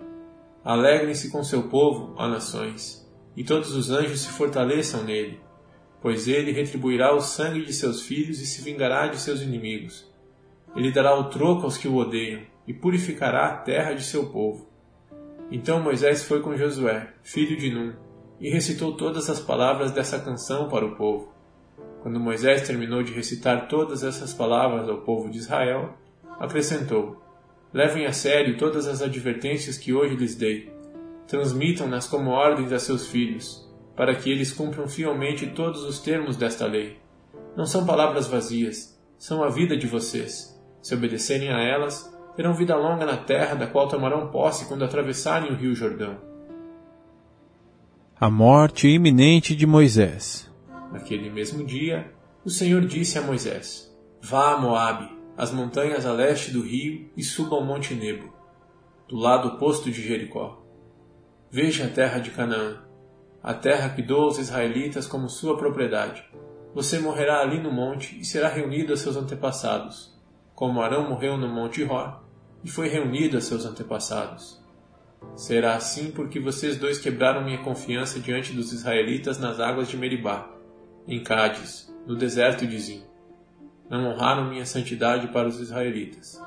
Alegrem-se 0.64 1.30
com 1.30 1.44
seu 1.44 1.64
povo, 1.64 2.14
ó 2.16 2.26
nações, 2.30 3.06
e 3.36 3.44
todos 3.44 3.76
os 3.76 3.92
anjos 3.92 4.22
se 4.22 4.30
fortaleçam 4.30 5.04
nele, 5.04 5.42
pois 6.02 6.28
ele 6.28 6.52
retribuirá 6.52 7.14
o 7.14 7.22
sangue 7.22 7.66
de 7.66 7.74
seus 7.74 8.02
filhos 8.02 8.40
e 8.40 8.46
se 8.46 8.62
vingará 8.62 9.08
de 9.08 9.20
seus 9.20 9.42
inimigos. 9.42 10.12
Ele 10.76 10.92
dará 10.92 11.18
o 11.18 11.26
troco 11.26 11.64
aos 11.64 11.78
que 11.78 11.88
o 11.88 11.96
odeiam, 11.96 12.42
e 12.68 12.74
purificará 12.74 13.48
a 13.48 13.58
terra 13.58 13.94
de 13.94 14.04
seu 14.04 14.28
povo. 14.28 14.68
Então 15.50 15.82
Moisés 15.82 16.24
foi 16.24 16.42
com 16.42 16.58
Josué, 16.58 17.14
filho 17.24 17.58
de 17.58 17.72
Num, 17.72 17.94
e 18.40 18.50
recitou 18.50 18.96
todas 18.96 19.30
as 19.30 19.40
palavras 19.40 19.92
dessa 19.92 20.20
canção 20.20 20.68
para 20.68 20.86
o 20.86 20.96
povo. 20.96 21.32
Quando 22.02 22.20
Moisés 22.20 22.68
terminou 22.68 23.02
de 23.02 23.14
recitar 23.14 23.68
todas 23.68 24.04
essas 24.04 24.34
palavras 24.34 24.88
ao 24.88 25.02
povo 25.02 25.30
de 25.30 25.38
Israel, 25.38 25.94
acrescentou: 26.40 27.22
Levem 27.74 28.06
a 28.06 28.14
sério 28.14 28.58
todas 28.58 28.88
as 28.88 29.02
advertências 29.02 29.78
que 29.78 29.94
hoje 29.94 30.16
lhes 30.16 30.36
dei. 30.36 30.72
Transmitam-nas 31.28 32.08
como 32.08 32.30
ordens 32.30 32.72
a 32.72 32.80
seus 32.80 33.08
filhos, 33.08 33.67
para 33.98 34.16
que 34.16 34.32
eles 34.32 34.54
cumpram 34.54 34.88
fielmente 34.88 35.48
todos 35.48 35.84
os 35.84 36.00
termos 36.00 36.38
desta 36.38 36.68
lei. 36.68 37.00
Não 37.56 37.66
são 37.66 37.84
palavras 37.84 38.28
vazias, 38.28 38.96
são 39.18 39.44
a 39.44 39.50
vida 39.50 39.76
de 39.76 39.88
vocês. 39.88 40.56
Se 40.84 40.94
obedecerem 40.94 41.50
a 41.50 41.60
elas, 41.60 42.16
terão 42.36 42.54
vida 42.54 42.76
longa 42.76 43.04
na 43.04 43.18
terra 43.18 43.56
da 43.56 43.66
qual 43.66 43.88
tomarão 43.88 44.30
posse 44.30 44.68
quando 44.68 44.86
atravessarem 44.86 45.52
o 45.52 45.56
rio 45.56 45.74
Jordão. 45.74 46.20
A 48.20 48.30
morte 48.30 48.88
iminente 48.88 49.56
de 49.56 49.66
Moisés. 49.66 50.48
Naquele 50.92 51.32
mesmo 51.32 51.66
dia, 51.66 52.14
o 52.46 52.52
Senhor 52.52 52.86
disse 52.86 53.18
a 53.18 53.22
Moisés: 53.24 53.92
Vá 54.22 54.54
a 54.54 54.58
Moabe, 54.60 55.10
as 55.36 55.52
montanhas 55.52 56.06
a 56.06 56.14
leste 56.14 56.52
do 56.52 56.62
rio, 56.62 57.10
e 57.18 57.24
suba 57.24 57.56
ao 57.56 57.66
Monte 57.66 57.96
Nebo, 57.96 58.32
do 59.08 59.18
lado 59.18 59.50
oposto 59.50 59.90
de 59.90 60.02
Jericó. 60.02 60.64
Veja 61.50 61.86
a 61.86 61.90
terra 61.90 62.20
de 62.20 62.30
Canaã, 62.30 62.87
a 63.48 63.54
terra 63.54 63.92
que 63.92 64.02
dou 64.02 64.24
aos 64.24 64.38
israelitas 64.38 65.08
como 65.08 65.30
sua 65.30 65.58
propriedade. 65.58 66.22
Você 66.76 67.00
morrerá 67.00 67.40
ali 67.40 67.62
no 67.62 67.72
monte 67.72 68.20
e 68.20 68.26
será 68.26 68.50
reunido 68.50 68.92
a 68.92 68.98
seus 68.98 69.16
antepassados, 69.16 70.14
como 70.54 70.82
Arão 70.82 71.08
morreu 71.08 71.38
no 71.38 71.48
Monte 71.48 71.82
Hor, 71.82 72.20
e 72.62 72.70
foi 72.70 72.90
reunido 72.90 73.38
a 73.38 73.42
seus 73.42 73.66
antepassados. 73.66 74.62
Será 75.34 75.78
assim 75.78 76.12
porque 76.12 76.42
vocês 76.42 76.78
dois 76.78 77.00
quebraram 77.00 77.46
minha 77.46 77.64
confiança 77.64 78.20
diante 78.20 78.52
dos 78.52 78.74
israelitas 78.74 79.40
nas 79.40 79.62
águas 79.62 79.88
de 79.88 79.96
Meribá, 79.96 80.52
em 81.08 81.24
Cádiz, 81.24 81.90
no 82.06 82.18
deserto 82.18 82.68
de 82.68 82.78
Zim. 82.78 83.04
Não 83.90 84.10
honraram 84.10 84.50
minha 84.50 84.66
santidade 84.66 85.30
para 85.30 85.48
os 85.48 85.58
israelitas. 85.62 86.38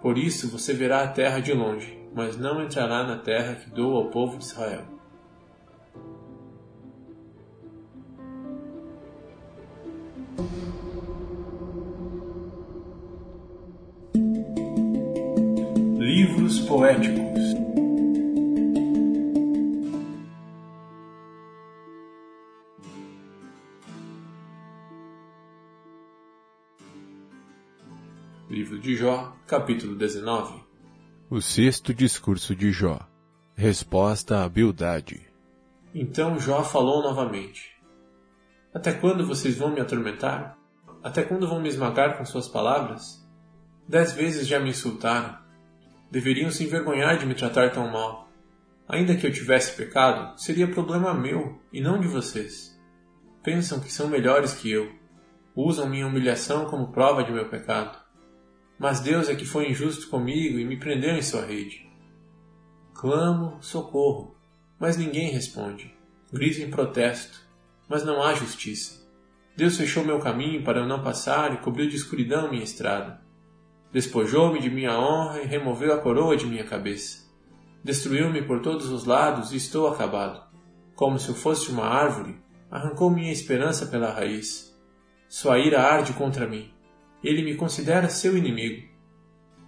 Por 0.00 0.18
isso 0.18 0.50
você 0.50 0.74
verá 0.74 1.04
a 1.04 1.08
terra 1.08 1.38
de 1.38 1.52
longe, 1.52 1.96
mas 2.12 2.36
não 2.36 2.60
entrará 2.60 3.04
na 3.04 3.18
terra 3.18 3.54
que 3.54 3.70
dou 3.70 3.94
ao 3.96 4.10
povo 4.10 4.38
de 4.38 4.44
Israel. 4.44 5.01
Livros 15.98 16.60
poéticos. 16.60 17.22
Livro 28.48 28.78
de 28.78 28.94
Jó, 28.94 29.32
capítulo 29.46 29.96
19. 29.96 30.60
O 31.30 31.40
sexto 31.40 31.94
discurso 31.94 32.54
de 32.54 32.70
Jó. 32.70 33.00
Resposta 33.54 34.44
à 34.44 34.48
Bildade. 34.48 35.20
Então 35.94 36.38
Jó 36.38 36.62
falou 36.62 37.02
novamente: 37.02 37.70
até 38.74 38.92
quando 38.92 39.26
vocês 39.26 39.58
vão 39.58 39.70
me 39.74 39.80
atormentar? 39.80 40.56
Até 41.02 41.22
quando 41.22 41.46
vão 41.46 41.60
me 41.60 41.68
esmagar 41.68 42.16
com 42.16 42.24
suas 42.24 42.48
palavras? 42.48 43.22
Dez 43.86 44.12
vezes 44.12 44.46
já 44.48 44.58
me 44.58 44.70
insultaram. 44.70 45.36
Deveriam 46.10 46.50
se 46.50 46.64
envergonhar 46.64 47.18
de 47.18 47.26
me 47.26 47.34
tratar 47.34 47.70
tão 47.70 47.90
mal. 47.90 48.30
Ainda 48.88 49.14
que 49.14 49.26
eu 49.26 49.32
tivesse 49.32 49.76
pecado, 49.76 50.38
seria 50.40 50.66
problema 50.70 51.12
meu 51.12 51.60
e 51.72 51.80
não 51.82 52.00
de 52.00 52.08
vocês. 52.08 52.78
Pensam 53.42 53.78
que 53.78 53.92
são 53.92 54.08
melhores 54.08 54.54
que 54.54 54.70
eu. 54.70 54.90
Usam 55.54 55.88
minha 55.88 56.06
humilhação 56.06 56.64
como 56.64 56.92
prova 56.92 57.22
de 57.22 57.32
meu 57.32 57.48
pecado. 57.50 57.98
Mas 58.78 59.00
Deus 59.00 59.28
é 59.28 59.34
que 59.34 59.44
foi 59.44 59.70
injusto 59.70 60.08
comigo 60.08 60.58
e 60.58 60.64
me 60.64 60.78
prendeu 60.78 61.14
em 61.14 61.22
sua 61.22 61.44
rede. 61.44 61.86
Clamo, 62.94 63.58
socorro, 63.60 64.36
mas 64.78 64.96
ninguém 64.96 65.30
responde. 65.30 65.94
Grito 66.32 66.60
em 66.60 66.70
protesto, 66.70 67.46
mas 67.92 68.06
não 68.06 68.22
há 68.22 68.32
justiça. 68.32 69.06
Deus 69.54 69.76
fechou 69.76 70.02
meu 70.02 70.18
caminho 70.18 70.64
para 70.64 70.80
eu 70.80 70.86
não 70.86 71.02
passar 71.02 71.52
e 71.52 71.58
cobriu 71.58 71.86
de 71.86 71.94
escuridão 71.94 72.50
minha 72.50 72.64
estrada. 72.64 73.20
Despojou-me 73.92 74.58
de 74.58 74.70
minha 74.70 74.98
honra 74.98 75.42
e 75.42 75.46
removeu 75.46 75.92
a 75.92 75.98
coroa 75.98 76.34
de 76.34 76.46
minha 76.46 76.64
cabeça. 76.64 77.30
Destruiu-me 77.84 78.40
por 78.40 78.62
todos 78.62 78.88
os 78.88 79.04
lados 79.04 79.52
e 79.52 79.56
estou 79.56 79.88
acabado. 79.88 80.42
Como 80.94 81.18
se 81.18 81.28
eu 81.28 81.34
fosse 81.34 81.70
uma 81.70 81.84
árvore, 81.84 82.40
arrancou 82.70 83.10
minha 83.10 83.30
esperança 83.30 83.84
pela 83.84 84.10
raiz. 84.10 84.74
Sua 85.28 85.58
ira 85.58 85.82
arde 85.82 86.14
contra 86.14 86.48
mim. 86.48 86.72
Ele 87.22 87.42
me 87.42 87.56
considera 87.56 88.08
seu 88.08 88.38
inimigo. 88.38 88.88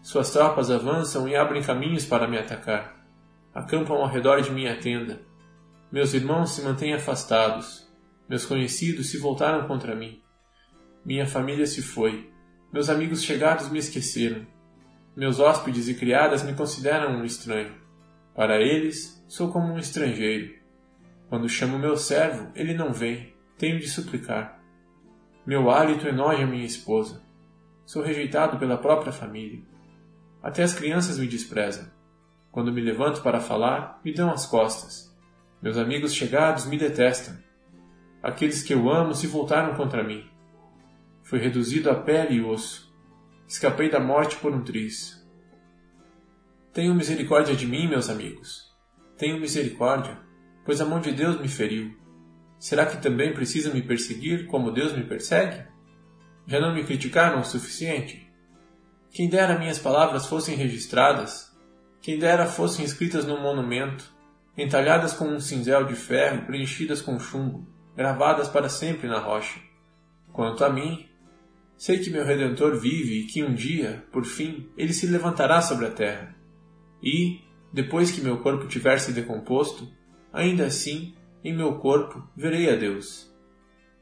Suas 0.00 0.30
tropas 0.30 0.70
avançam 0.70 1.28
e 1.28 1.36
abrem 1.36 1.62
caminhos 1.62 2.06
para 2.06 2.26
me 2.26 2.38
atacar. 2.38 3.04
Acampam 3.54 3.96
ao 3.96 4.08
redor 4.08 4.40
de 4.40 4.50
minha 4.50 4.80
tenda. 4.80 5.20
Meus 5.92 6.14
irmãos 6.14 6.52
se 6.52 6.62
mantêm 6.62 6.94
afastados. 6.94 7.83
Meus 8.28 8.46
conhecidos 8.46 9.10
se 9.10 9.18
voltaram 9.18 9.66
contra 9.66 9.94
mim. 9.94 10.22
Minha 11.04 11.26
família 11.26 11.66
se 11.66 11.82
foi. 11.82 12.30
Meus 12.72 12.88
amigos 12.88 13.22
chegados 13.22 13.68
me 13.68 13.78
esqueceram. 13.78 14.46
Meus 15.14 15.38
hóspedes 15.38 15.88
e 15.88 15.94
criadas 15.94 16.42
me 16.42 16.54
consideram 16.54 17.12
um 17.12 17.24
estranho. 17.24 17.74
Para 18.34 18.60
eles, 18.60 19.22
sou 19.28 19.52
como 19.52 19.72
um 19.72 19.78
estrangeiro. 19.78 20.54
Quando 21.28 21.48
chamo 21.48 21.78
meu 21.78 21.96
servo, 21.96 22.50
ele 22.54 22.74
não 22.74 22.92
vem. 22.92 23.34
Tenho 23.58 23.78
de 23.78 23.88
suplicar. 23.88 24.60
Meu 25.46 25.70
hálito 25.70 26.08
enoja 26.08 26.46
minha 26.46 26.64
esposa. 26.64 27.22
Sou 27.84 28.02
rejeitado 28.02 28.58
pela 28.58 28.78
própria 28.78 29.12
família. 29.12 29.62
Até 30.42 30.62
as 30.62 30.74
crianças 30.74 31.18
me 31.18 31.26
desprezam. 31.26 31.92
Quando 32.50 32.72
me 32.72 32.80
levanto 32.80 33.20
para 33.20 33.40
falar, 33.40 34.00
me 34.02 34.12
dão 34.12 34.30
as 34.30 34.46
costas. 34.46 35.14
Meus 35.60 35.76
amigos 35.76 36.14
chegados 36.14 36.66
me 36.66 36.78
detestam. 36.78 37.36
Aqueles 38.24 38.62
que 38.62 38.72
eu 38.72 38.88
amo 38.88 39.14
se 39.14 39.26
voltaram 39.26 39.74
contra 39.74 40.02
mim. 40.02 40.24
Fui 41.22 41.38
reduzido 41.38 41.90
a 41.90 41.94
pele 41.94 42.36
e 42.36 42.40
osso. 42.40 42.90
Escapei 43.46 43.90
da 43.90 44.00
morte 44.00 44.38
por 44.38 44.50
um 44.50 44.64
triz. 44.64 45.22
Tenham 46.72 46.94
misericórdia 46.94 47.54
de 47.54 47.66
mim, 47.66 47.86
meus 47.86 48.08
amigos. 48.08 48.74
Tenham 49.18 49.38
misericórdia, 49.38 50.18
pois 50.64 50.80
a 50.80 50.86
mão 50.86 51.02
de 51.02 51.12
Deus 51.12 51.38
me 51.38 51.48
feriu. 51.48 51.94
Será 52.58 52.86
que 52.86 52.96
também 52.96 53.34
precisa 53.34 53.74
me 53.74 53.82
perseguir 53.82 54.46
como 54.46 54.72
Deus 54.72 54.96
me 54.96 55.04
persegue? 55.04 55.62
Já 56.46 56.58
não 56.58 56.74
me 56.74 56.82
criticaram 56.82 57.42
o 57.42 57.44
suficiente? 57.44 58.26
Quem 59.10 59.28
dera 59.28 59.58
minhas 59.58 59.78
palavras 59.78 60.24
fossem 60.24 60.56
registradas, 60.56 61.54
quem 62.00 62.18
dera 62.18 62.46
fossem 62.46 62.86
escritas 62.86 63.26
num 63.26 63.42
monumento, 63.42 64.10
entalhadas 64.56 65.12
com 65.12 65.26
um 65.26 65.38
cinzel 65.38 65.84
de 65.84 65.94
ferro 65.94 66.38
e 66.38 66.46
preenchidas 66.46 67.02
com 67.02 67.20
chumbo, 67.20 67.73
gravadas 67.96 68.48
para 68.48 68.68
sempre 68.68 69.08
na 69.08 69.18
rocha. 69.18 69.60
Quanto 70.32 70.64
a 70.64 70.70
mim, 70.70 71.06
sei 71.76 71.98
que 71.98 72.10
meu 72.10 72.24
Redentor 72.24 72.76
vive 72.76 73.20
e 73.20 73.26
que 73.26 73.42
um 73.42 73.54
dia, 73.54 74.04
por 74.12 74.24
fim, 74.24 74.68
ele 74.76 74.92
se 74.92 75.06
levantará 75.06 75.60
sobre 75.60 75.86
a 75.86 75.90
terra. 75.90 76.34
E, 77.02 77.40
depois 77.72 78.10
que 78.10 78.20
meu 78.20 78.38
corpo 78.38 78.66
tiver 78.66 78.98
se 78.98 79.12
decomposto, 79.12 79.88
ainda 80.32 80.66
assim, 80.66 81.14
em 81.44 81.54
meu 81.54 81.74
corpo, 81.78 82.26
verei 82.36 82.70
a 82.70 82.76
Deus. 82.76 83.32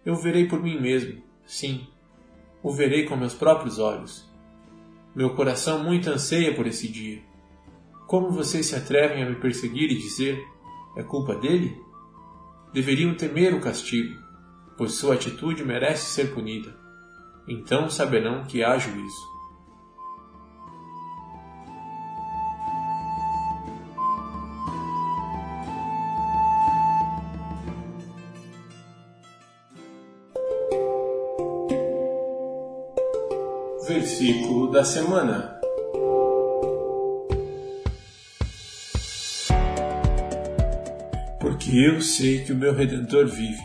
Eu 0.05 0.14
verei 0.14 0.46
por 0.46 0.62
mim 0.62 0.81
mesmo, 0.81 1.22
sim, 1.44 1.87
o 2.62 2.72
verei 2.72 3.05
com 3.05 3.16
meus 3.16 3.35
próprios 3.35 3.78
olhos. 3.78 4.31
Meu 5.14 5.35
coração 5.35 5.83
muito 5.83 6.09
anseia 6.09 6.55
por 6.55 6.66
esse 6.66 6.88
dia. 6.88 7.22
Como 8.07 8.31
vocês 8.31 8.66
se 8.66 8.74
atrevem 8.74 9.22
a 9.22 9.28
me 9.28 9.37
perseguir 9.37 9.90
e 9.90 9.98
dizer: 9.98 10.42
é 10.96 11.02
culpa 11.02 11.35
dele? 11.35 11.76
Deveriam 12.72 13.14
temer 13.14 13.54
o 13.54 13.61
castigo, 13.61 14.18
pois 14.78 14.94
sua 14.94 15.14
atitude 15.14 15.62
merece 15.62 16.06
ser 16.14 16.32
punida. 16.32 16.74
Então 17.46 17.90
saberão 17.90 18.44
que 18.44 18.64
há 18.64 18.78
juízo. 18.78 19.32
Versículo 33.87 34.70
da 34.70 34.82
semana. 34.82 35.52
Eu 41.74 42.02
sei 42.02 42.44
que 42.44 42.52
o 42.52 42.54
meu 42.54 42.74
Redentor 42.74 43.26
vive 43.26 43.62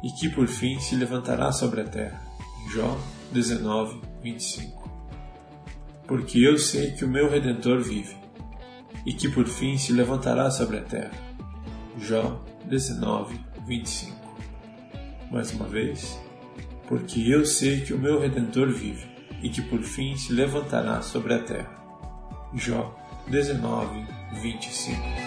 e 0.00 0.12
que 0.12 0.28
por 0.28 0.46
fim 0.46 0.78
se 0.78 0.94
levantará 0.94 1.50
sobre 1.50 1.80
a 1.80 1.84
terra. 1.84 2.22
Jó 2.72 2.96
19, 3.32 4.00
25. 4.22 4.88
Porque 6.06 6.38
eu 6.38 6.56
sei 6.56 6.92
que 6.92 7.04
o 7.04 7.08
meu 7.08 7.28
Redentor 7.28 7.82
vive 7.82 8.14
e 9.04 9.12
que 9.12 9.28
por 9.28 9.48
fim 9.48 9.76
se 9.76 9.92
levantará 9.92 10.52
sobre 10.52 10.78
a 10.78 10.82
terra. 10.82 11.10
Jó 11.98 12.44
19, 12.66 13.40
25. 13.66 14.16
Mais 15.32 15.52
uma 15.52 15.66
vez. 15.66 16.20
Porque 16.86 17.28
eu 17.28 17.44
sei 17.44 17.80
que 17.80 17.92
o 17.92 17.98
meu 17.98 18.20
Redentor 18.20 18.70
vive 18.70 19.04
e 19.42 19.50
que 19.50 19.62
por 19.62 19.82
fim 19.82 20.16
se 20.16 20.32
levantará 20.32 21.02
sobre 21.02 21.34
a 21.34 21.42
terra. 21.42 21.74
Jó 22.54 22.96
19, 23.26 24.06
25 24.40 25.25